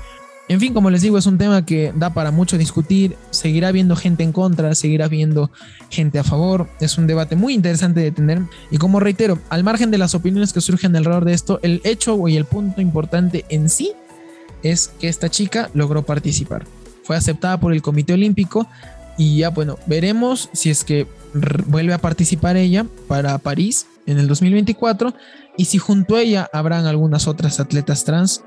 En 0.48 0.58
fin, 0.60 0.74
como 0.74 0.90
les 0.90 1.02
digo, 1.02 1.16
es 1.16 1.26
un 1.26 1.38
tema 1.38 1.64
que 1.64 1.92
da 1.94 2.12
para 2.12 2.30
mucho 2.32 2.58
discutir, 2.58 3.16
seguirá 3.30 3.68
habiendo 3.68 3.94
gente 3.94 4.24
en 4.24 4.32
contra, 4.32 4.74
seguirá 4.74 5.04
habiendo 5.04 5.50
gente 5.88 6.18
a 6.18 6.24
favor, 6.24 6.68
es 6.80 6.98
un 6.98 7.06
debate 7.06 7.36
muy 7.36 7.54
interesante 7.54 8.00
de 8.00 8.10
tener 8.10 8.42
y 8.70 8.76
como 8.76 8.98
reitero, 8.98 9.38
al 9.50 9.62
margen 9.62 9.90
de 9.90 9.98
las 9.98 10.14
opiniones 10.14 10.52
que 10.52 10.60
surgen 10.60 10.96
alrededor 10.96 11.24
de 11.24 11.32
esto, 11.32 11.60
el 11.62 11.80
hecho 11.84 12.28
y 12.28 12.36
el 12.36 12.44
punto 12.44 12.80
importante 12.80 13.44
en 13.48 13.70
sí 13.70 13.92
es 14.62 14.88
que 15.00 15.08
esta 15.08 15.30
chica 15.30 15.70
logró 15.74 16.02
participar. 16.02 16.66
Fue 17.04 17.16
aceptada 17.16 17.58
por 17.58 17.72
el 17.72 17.82
Comité 17.82 18.12
Olímpico 18.12 18.66
y 19.22 19.36
ya 19.36 19.50
bueno, 19.50 19.78
veremos 19.86 20.50
si 20.52 20.68
es 20.70 20.82
que 20.82 21.06
vuelve 21.66 21.94
a 21.94 21.98
participar 21.98 22.56
ella 22.56 22.86
para 23.06 23.38
París 23.38 23.86
en 24.06 24.18
el 24.18 24.26
2024 24.26 25.14
y 25.56 25.66
si 25.66 25.78
junto 25.78 26.16
a 26.16 26.22
ella 26.22 26.50
habrán 26.52 26.86
algunas 26.86 27.28
otras 27.28 27.60
atletas 27.60 28.04
trans 28.04 28.42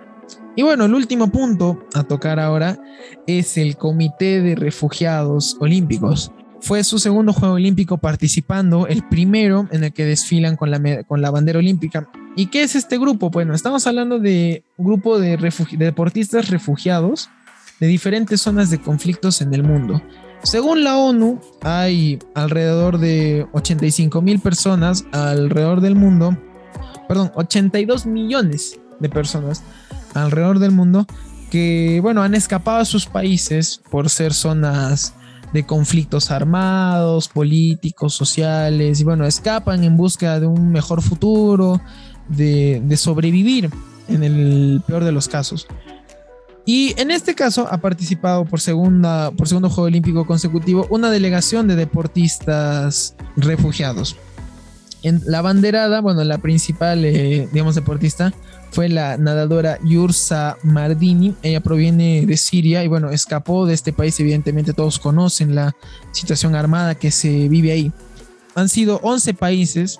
y 0.58 0.64
bueno, 0.64 0.84
el 0.86 0.94
último 0.94 1.32
punto 1.32 1.86
a 1.94 2.04
tocar 2.04 2.42
ahora 2.42 2.78
es 3.26 3.58
el 3.58 3.78
Comité 3.78 4.42
de 4.42 4.56
Refugiados 4.56 5.56
Olímpicos. 5.60 6.32
Fue 6.60 6.84
su 6.84 6.98
segundo 7.00 7.32
Juego 7.32 7.56
Olímpico 7.56 7.98
participando, 7.98 8.88
el 8.88 9.08
primero 9.08 9.68
en 9.72 9.84
el 9.84 9.94
que 9.94 10.06
desfilan 10.06 10.56
con 10.56 10.72
la, 10.72 11.04
con 11.04 11.22
la 11.22 11.30
bandera 11.30 11.60
olímpica. 11.60 12.10
¿Y 12.36 12.48
qué 12.48 12.64
es 12.64 12.76
este 12.76 12.98
grupo? 12.98 13.30
Bueno, 13.30 13.54
estamos 13.54 13.86
hablando 13.86 14.20
de 14.20 14.64
un 14.78 14.86
grupo 14.88 15.20
de, 15.20 15.38
de 15.38 15.86
deportistas 15.86 16.50
refugiados 16.50 17.30
de 17.80 17.88
diferentes 17.88 18.42
zonas 18.42 18.70
de 18.70 18.80
conflictos 18.80 19.42
en 19.42 19.54
el 19.54 19.64
mundo. 19.64 20.02
Según 20.43 20.84
la 20.84 20.98
ONU, 20.98 21.39
hay 21.62 22.19
alrededor 22.36 23.00
de 23.00 23.48
85 23.54 24.21
mil 24.21 24.39
personas 24.39 25.06
alrededor 25.12 25.82
del 25.82 25.95
mundo, 25.95 26.38
perdón, 27.08 27.32
82 27.36 28.06
millones 28.06 28.80
de 29.00 29.10
personas 29.10 29.63
alrededor 30.13 30.60
del 30.60 30.71
mundo 30.71 31.06
que, 31.50 32.00
bueno, 32.02 32.21
han 32.21 32.36
escapado 32.36 32.78
a 32.78 32.86
sus 32.86 33.06
países 33.06 33.82
por 33.89 34.10
ser 34.10 34.34
zonas 34.34 35.13
de 35.54 35.65
conflictos 35.65 36.32
armados, 36.32 37.28
políticos, 37.28 38.13
sociales, 38.13 39.00
y 39.00 39.04
bueno, 39.04 39.26
escapan 39.26 39.84
en 39.84 39.95
busca 39.95 40.39
de 40.39 40.48
un 40.48 40.71
mejor 40.71 41.02
futuro, 41.02 41.82
de, 42.28 42.82
de 42.84 42.98
sobrevivir 42.98 43.69
en 44.08 44.24
el 44.24 44.82
peor 44.86 45.04
de 45.04 45.12
los 45.12 45.28
casos. 45.28 45.67
Y 46.65 46.99
en 46.99 47.12
este 47.12 47.36
caso 47.36 47.67
ha 47.71 47.78
participado 47.78 48.45
por, 48.45 48.60
segunda, 48.60 49.32
por 49.32 49.47
segundo 49.47 49.69
Juego 49.69 49.86
Olímpico 49.86 50.25
consecutivo 50.25 50.88
una 50.89 51.12
delegación 51.12 51.67
de 51.67 51.75
deportistas 51.75 53.15
refugiados. 53.36 54.15
En 55.04 55.21
la 55.28 55.43
banderada, 55.43 56.01
bueno, 56.01 56.23
la 56.23 56.39
principal, 56.39 57.06
eh, 57.06 57.47
digamos, 57.54 57.75
deportista 57.75 58.34
fue 58.71 58.89
la 58.89 59.17
nadadora 59.17 59.78
Yursa 59.84 60.58
Mardini. 60.63 61.36
Ella 61.43 61.62
proviene 61.62 62.25
de 62.25 62.38
Siria 62.38 62.84
y 62.84 62.88
bueno, 62.88 63.12
escapó 63.12 63.67
de 63.67 63.75
este 63.75 63.93
país. 63.93 64.19
Evidentemente 64.19 64.73
todos 64.73 64.97
conocen 64.97 65.54
la 65.54 65.75
situación 66.12 66.56
armada 66.56 66.95
que 66.95 67.12
se 67.12 67.47
vive 67.47 67.71
ahí. 67.71 67.91
Han 68.56 68.67
sido 68.67 68.99
11 69.04 69.36
países 69.36 69.99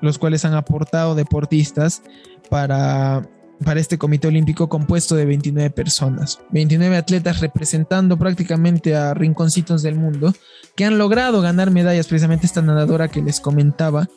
los 0.00 0.18
cuales 0.18 0.44
han 0.44 0.54
aportado 0.54 1.14
deportistas 1.14 2.02
para, 2.48 3.28
para 3.64 3.80
este 3.80 3.98
comité 3.98 4.28
olímpico 4.28 4.68
compuesto 4.68 5.16
de 5.16 5.24
29 5.24 5.70
personas. 5.70 6.40
29 6.50 6.96
atletas 6.96 7.40
representando 7.40 8.18
prácticamente 8.18 8.94
a 8.94 9.14
rinconcitos 9.14 9.82
del 9.82 9.96
mundo 9.96 10.34
que 10.74 10.84
han 10.84 10.98
logrado 10.98 11.40
ganar 11.40 11.70
medallas. 11.70 12.06
Precisamente 12.06 12.46
esta 12.46 12.62
nadadora 12.62 13.08
que 13.08 13.22
les 13.22 13.40
comentaba 13.40 14.08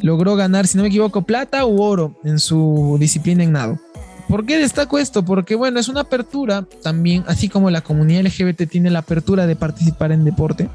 logró 0.00 0.36
ganar, 0.36 0.66
si 0.66 0.76
no 0.76 0.82
me 0.82 0.88
equivoco, 0.88 1.22
plata 1.22 1.66
u 1.66 1.82
oro 1.82 2.14
en 2.24 2.38
su 2.38 2.96
disciplina 3.00 3.42
en 3.42 3.52
nado. 3.52 3.78
¿Por 4.28 4.44
qué 4.44 4.58
destaco 4.58 4.98
esto? 4.98 5.24
Porque 5.24 5.54
bueno, 5.54 5.80
es 5.80 5.88
una 5.88 6.02
apertura 6.02 6.66
también, 6.82 7.24
así 7.26 7.48
como 7.48 7.70
la 7.70 7.80
comunidad 7.80 8.24
LGBT 8.26 8.68
tiene 8.68 8.90
la 8.90 8.98
apertura 9.00 9.46
de 9.46 9.56
participar 9.56 10.12
en 10.12 10.24
deporte, 10.24 10.68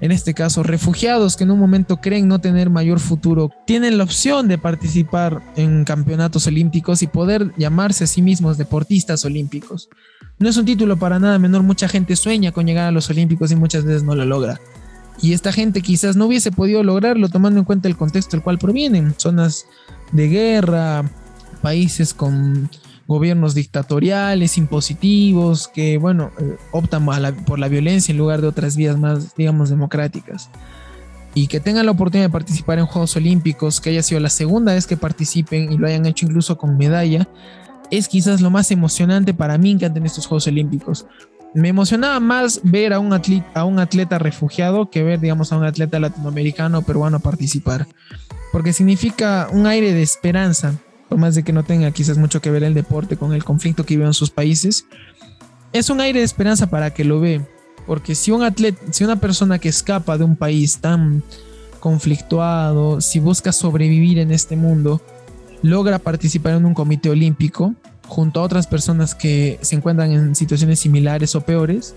en 0.00 0.12
este 0.12 0.34
caso 0.34 0.62
refugiados 0.62 1.36
que 1.36 1.44
en 1.44 1.50
un 1.50 1.58
momento 1.58 1.98
creen 2.00 2.28
no 2.28 2.40
tener 2.40 2.70
mayor 2.70 3.00
futuro, 3.00 3.50
tienen 3.66 3.98
la 3.98 4.04
opción 4.04 4.48
de 4.48 4.58
participar 4.58 5.42
en 5.56 5.84
campeonatos 5.84 6.46
olímpicos 6.46 7.02
y 7.02 7.06
poder 7.06 7.52
llamarse 7.56 8.04
a 8.04 8.06
sí 8.06 8.22
mismos 8.22 8.58
deportistas 8.58 9.24
olímpicos. 9.24 9.88
No 10.38 10.48
es 10.48 10.56
un 10.56 10.64
título 10.64 10.96
para 10.96 11.18
nada 11.18 11.38
menor, 11.38 11.62
mucha 11.62 11.88
gente 11.88 12.14
sueña 12.14 12.52
con 12.52 12.66
llegar 12.66 12.88
a 12.88 12.92
los 12.92 13.10
olímpicos 13.10 13.50
y 13.50 13.56
muchas 13.56 13.84
veces 13.84 14.04
no 14.04 14.14
lo 14.14 14.24
logra. 14.24 14.60
Y 15.20 15.32
esta 15.32 15.52
gente 15.52 15.82
quizás 15.82 16.14
no 16.14 16.26
hubiese 16.26 16.52
podido 16.52 16.84
lograrlo 16.84 17.28
tomando 17.28 17.58
en 17.58 17.64
cuenta 17.64 17.88
el 17.88 17.96
contexto 17.96 18.36
del 18.36 18.44
cual 18.44 18.58
provienen, 18.58 19.14
zonas 19.16 19.66
de 20.12 20.28
guerra, 20.28 21.10
países 21.60 22.14
con 22.14 22.70
gobiernos 23.08 23.54
dictatoriales, 23.54 24.58
impositivos, 24.58 25.66
que, 25.66 25.96
bueno, 25.96 26.30
eh, 26.38 26.56
optan 26.72 27.06
por 27.46 27.58
la 27.58 27.68
violencia 27.68 28.12
en 28.12 28.18
lugar 28.18 28.42
de 28.42 28.48
otras 28.48 28.76
vías 28.76 28.98
más, 28.98 29.34
digamos, 29.34 29.70
democráticas. 29.70 30.50
Y 31.34 31.46
que 31.46 31.58
tengan 31.58 31.86
la 31.86 31.92
oportunidad 31.92 32.26
de 32.28 32.32
participar 32.32 32.78
en 32.78 32.84
Juegos 32.84 33.16
Olímpicos, 33.16 33.80
que 33.80 33.90
haya 33.90 34.02
sido 34.02 34.20
la 34.20 34.28
segunda 34.28 34.74
vez 34.74 34.86
que 34.86 34.98
participen 34.98 35.72
y 35.72 35.78
lo 35.78 35.86
hayan 35.86 36.04
hecho 36.04 36.26
incluso 36.26 36.58
con 36.58 36.76
medalla, 36.76 37.26
es 37.90 38.08
quizás 38.08 38.42
lo 38.42 38.50
más 38.50 38.70
emocionante 38.70 39.32
para 39.32 39.56
mí 39.56 39.78
que 39.78 39.86
en 39.86 40.04
estos 40.04 40.26
Juegos 40.26 40.46
Olímpicos. 40.46 41.06
Me 41.54 41.70
emocionaba 41.70 42.20
más 42.20 42.60
ver 42.62 42.92
a 42.92 42.98
un, 42.98 43.14
atleta, 43.14 43.48
a 43.54 43.64
un 43.64 43.78
atleta 43.78 44.18
refugiado 44.18 44.90
que 44.90 45.02
ver, 45.02 45.18
digamos, 45.18 45.50
a 45.50 45.56
un 45.56 45.64
atleta 45.64 45.98
latinoamericano 45.98 46.80
o 46.80 46.82
peruano 46.82 47.20
participar. 47.20 47.86
Porque 48.52 48.74
significa 48.74 49.48
un 49.50 49.66
aire 49.66 49.94
de 49.94 50.02
esperanza, 50.02 50.74
por 51.08 51.18
más 51.18 51.34
de 51.34 51.42
que 51.42 51.52
no 51.52 51.64
tenga 51.64 51.90
quizás 51.90 52.18
mucho 52.18 52.40
que 52.40 52.50
ver 52.50 52.64
el 52.64 52.74
deporte 52.74 53.16
con 53.16 53.32
el 53.32 53.44
conflicto 53.44 53.84
que 53.84 53.96
viven 53.96 54.14
sus 54.14 54.30
países, 54.30 54.86
es 55.72 55.90
un 55.90 56.00
aire 56.00 56.20
de 56.20 56.24
esperanza 56.24 56.68
para 56.68 56.92
que 56.92 57.04
lo 57.04 57.20
ve. 57.20 57.40
Porque 57.86 58.14
si 58.14 58.30
un 58.30 58.42
atleta, 58.42 58.80
si 58.90 59.04
una 59.04 59.16
persona 59.16 59.58
que 59.58 59.68
escapa 59.68 60.18
de 60.18 60.24
un 60.24 60.36
país 60.36 60.78
tan 60.78 61.22
conflictuado, 61.80 63.00
si 63.00 63.18
busca 63.18 63.52
sobrevivir 63.52 64.18
en 64.18 64.30
este 64.30 64.56
mundo, 64.56 65.00
logra 65.62 65.98
participar 65.98 66.54
en 66.54 66.66
un 66.66 66.74
comité 66.74 67.10
olímpico 67.10 67.74
junto 68.06 68.40
a 68.40 68.42
otras 68.42 68.66
personas 68.66 69.14
que 69.14 69.58
se 69.62 69.76
encuentran 69.76 70.10
en 70.12 70.34
situaciones 70.34 70.80
similares 70.80 71.34
o 71.34 71.42
peores, 71.42 71.94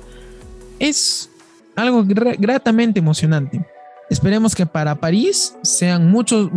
es 0.80 1.30
algo 1.76 2.04
gratamente 2.06 3.00
emocionante. 3.00 3.66
Esperemos 4.10 4.54
que 4.54 4.66
para 4.66 4.96
París 4.96 5.56
sean 5.64 6.12
muchos, 6.12 6.52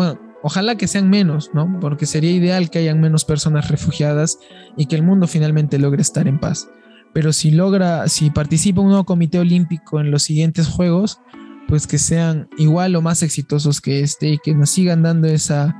Ojalá 0.47 0.77
que 0.77 0.89
sean 0.89 1.09
menos, 1.09 1.53
¿no? 1.55 1.81
Porque 1.81 2.05
sería 2.05 2.31
ideal 2.31 2.69
que 2.69 2.79
hayan 2.79 3.01
menos 3.01 3.25
personas 3.25 3.71
refugiadas 3.71 4.39
y 4.77 4.85
que 4.85 4.95
el 4.95 5.03
mundo 5.03 5.27
finalmente 5.27 5.79
logre 5.79 6.03
estar 6.03 6.29
en 6.29 6.39
paz. 6.39 6.69
Pero 7.15 7.33
si 7.33 7.51
logra, 7.51 8.09
si 8.09 8.29
participa 8.29 8.83
un 8.83 8.89
nuevo 8.89 9.05
comité 9.05 9.39
olímpico 9.39 10.01
en 10.01 10.11
los 10.11 10.23
siguientes 10.23 10.69
Juegos, 10.69 11.19
pues 11.67 11.87
que 11.87 11.97
sean 11.97 12.51
igual 12.59 12.95
o 12.95 13.01
más 13.01 13.23
exitosos 13.23 13.81
que 13.81 14.01
este 14.01 14.29
y 14.29 14.39
que 14.39 14.55
nos 14.55 14.69
sigan 14.69 15.03
dando 15.03 15.29
esa, 15.29 15.75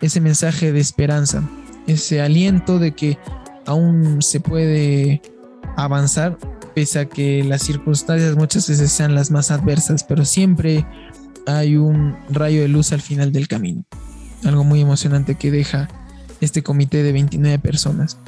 ese 0.00 0.22
mensaje 0.22 0.72
de 0.72 0.80
esperanza, 0.80 1.42
ese 1.86 2.22
aliento 2.22 2.78
de 2.78 2.92
que 2.92 3.18
aún 3.66 4.22
se 4.22 4.40
puede 4.40 5.20
avanzar 5.76 6.38
pese 6.74 7.00
a 7.00 7.08
que 7.08 7.44
las 7.44 7.62
circunstancias 7.62 8.36
muchas 8.36 8.68
veces 8.68 8.90
sean 8.90 9.14
las 9.14 9.30
más 9.30 9.50
adversas, 9.50 10.02
pero 10.02 10.24
siempre 10.24 10.86
hay 11.48 11.76
un 11.76 12.16
rayo 12.30 12.60
de 12.60 12.68
luz 12.68 12.92
al 12.92 13.00
final 13.00 13.32
del 13.32 13.48
camino. 13.48 13.84
Algo 14.44 14.64
muy 14.64 14.80
emocionante 14.80 15.34
que 15.34 15.50
deja 15.50 15.88
este 16.40 16.62
comité 16.62 17.02
de 17.02 17.12
29 17.12 17.58
personas. 17.58 18.18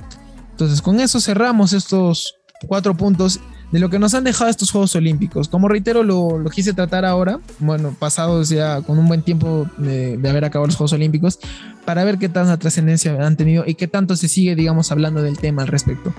Entonces, 0.52 0.82
con 0.82 1.00
eso 1.00 1.20
cerramos 1.20 1.72
estos 1.72 2.36
cuatro 2.66 2.96
puntos 2.96 3.40
de 3.72 3.78
lo 3.78 3.88
que 3.88 3.98
nos 3.98 4.14
han 4.14 4.24
dejado 4.24 4.50
estos 4.50 4.70
Juegos 4.70 4.96
Olímpicos. 4.96 5.48
Como 5.48 5.68
reitero, 5.68 6.02
lo, 6.02 6.42
quise 6.52 6.72
tratar 6.72 7.04
ahora, 7.04 7.38
bueno, 7.60 7.94
pasados 7.98 8.48
ya 8.48 8.82
con 8.82 8.98
un 8.98 9.06
buen 9.06 9.22
tiempo 9.22 9.66
de, 9.78 10.16
de, 10.16 10.28
haber 10.28 10.44
acabado 10.44 10.66
los 10.66 10.76
Juegos 10.76 10.92
Olímpicos, 10.92 11.38
para 11.84 12.04
ver 12.04 12.18
qué 12.18 12.28
tanta 12.28 12.56
trascendencia 12.56 13.14
han 13.24 13.36
tenido 13.36 13.64
y 13.66 13.74
qué 13.74 13.86
tanto 13.86 14.16
se 14.16 14.28
sigue, 14.28 14.56
digamos, 14.56 14.90
hablando 14.90 15.22
del 15.22 15.38
tema 15.38 15.62
al 15.62 15.68
respecto. 15.68 16.12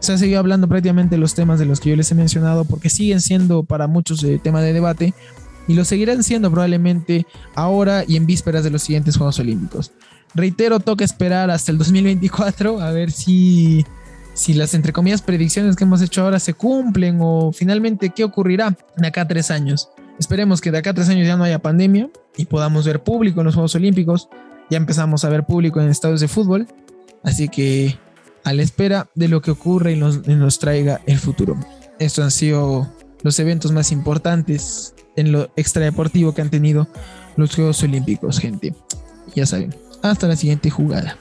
Se 0.00 0.12
ha 0.12 0.18
seguido 0.18 0.38
hablando 0.38 0.68
prácticamente 0.68 1.18
los 1.18 1.34
temas 1.34 1.58
de 1.58 1.66
los 1.66 1.80
que 1.80 1.90
yo 1.90 1.96
les 1.96 2.10
he 2.10 2.14
mencionado 2.14 2.64
porque 2.64 2.88
siguen 2.88 3.20
siendo 3.20 3.64
para 3.64 3.86
muchos 3.86 4.22
eh, 4.24 4.40
tema 4.42 4.60
de 4.60 4.72
debate 4.72 5.14
y 5.68 5.74
lo 5.74 5.84
seguirán 5.84 6.24
siendo 6.24 6.50
probablemente 6.50 7.26
ahora 7.54 8.02
y 8.08 8.16
en 8.16 8.26
vísperas 8.26 8.64
de 8.64 8.70
los 8.70 8.82
siguientes 8.82 9.16
Juegos 9.16 9.38
Olímpicos. 9.38 9.92
Reitero, 10.34 10.80
toca 10.80 11.04
esperar 11.04 11.50
hasta 11.50 11.70
el 11.70 11.78
2024 11.78 12.80
a 12.80 12.90
ver 12.90 13.12
si, 13.12 13.84
si 14.34 14.54
las 14.54 14.74
entre 14.74 14.92
comillas 14.92 15.22
predicciones 15.22 15.76
que 15.76 15.84
hemos 15.84 16.02
hecho 16.02 16.22
ahora 16.22 16.40
se 16.40 16.54
cumplen 16.54 17.18
o 17.20 17.52
finalmente 17.52 18.10
qué 18.10 18.24
ocurrirá 18.24 18.76
de 18.96 19.06
acá 19.06 19.22
a 19.22 19.28
tres 19.28 19.50
años. 19.50 19.90
Esperemos 20.18 20.60
que 20.60 20.70
de 20.70 20.78
acá 20.78 20.90
a 20.90 20.94
tres 20.94 21.08
años 21.08 21.26
ya 21.26 21.36
no 21.36 21.44
haya 21.44 21.60
pandemia 21.60 22.10
y 22.36 22.46
podamos 22.46 22.86
ver 22.86 23.02
público 23.02 23.40
en 23.40 23.46
los 23.46 23.54
Juegos 23.54 23.74
Olímpicos. 23.74 24.28
Ya 24.70 24.78
empezamos 24.78 25.24
a 25.24 25.28
ver 25.28 25.44
público 25.44 25.80
en 25.80 25.88
estadios 25.88 26.20
de 26.20 26.28
fútbol. 26.28 26.66
Así 27.22 27.48
que 27.48 27.98
a 28.44 28.52
la 28.52 28.62
espera 28.62 29.08
de 29.14 29.28
lo 29.28 29.42
que 29.42 29.50
ocurre 29.50 29.92
y 29.92 29.96
nos, 29.96 30.20
y 30.26 30.34
nos 30.34 30.58
traiga 30.58 31.00
el 31.06 31.18
futuro. 31.18 31.56
Estos 31.98 32.24
han 32.24 32.30
sido 32.30 32.88
los 33.22 33.38
eventos 33.38 33.72
más 33.72 33.92
importantes 33.92 34.94
en 35.18 35.32
lo 35.32 35.50
extradeportivo 35.56 36.34
que 36.34 36.42
han 36.42 36.50
tenido 36.50 36.88
los 37.36 37.54
Juegos 37.54 37.82
Olímpicos, 37.82 38.38
gente. 38.38 38.74
Ya 39.34 39.46
saben, 39.46 39.74
hasta 40.02 40.28
la 40.28 40.36
siguiente 40.36 40.70
jugada. 40.70 41.18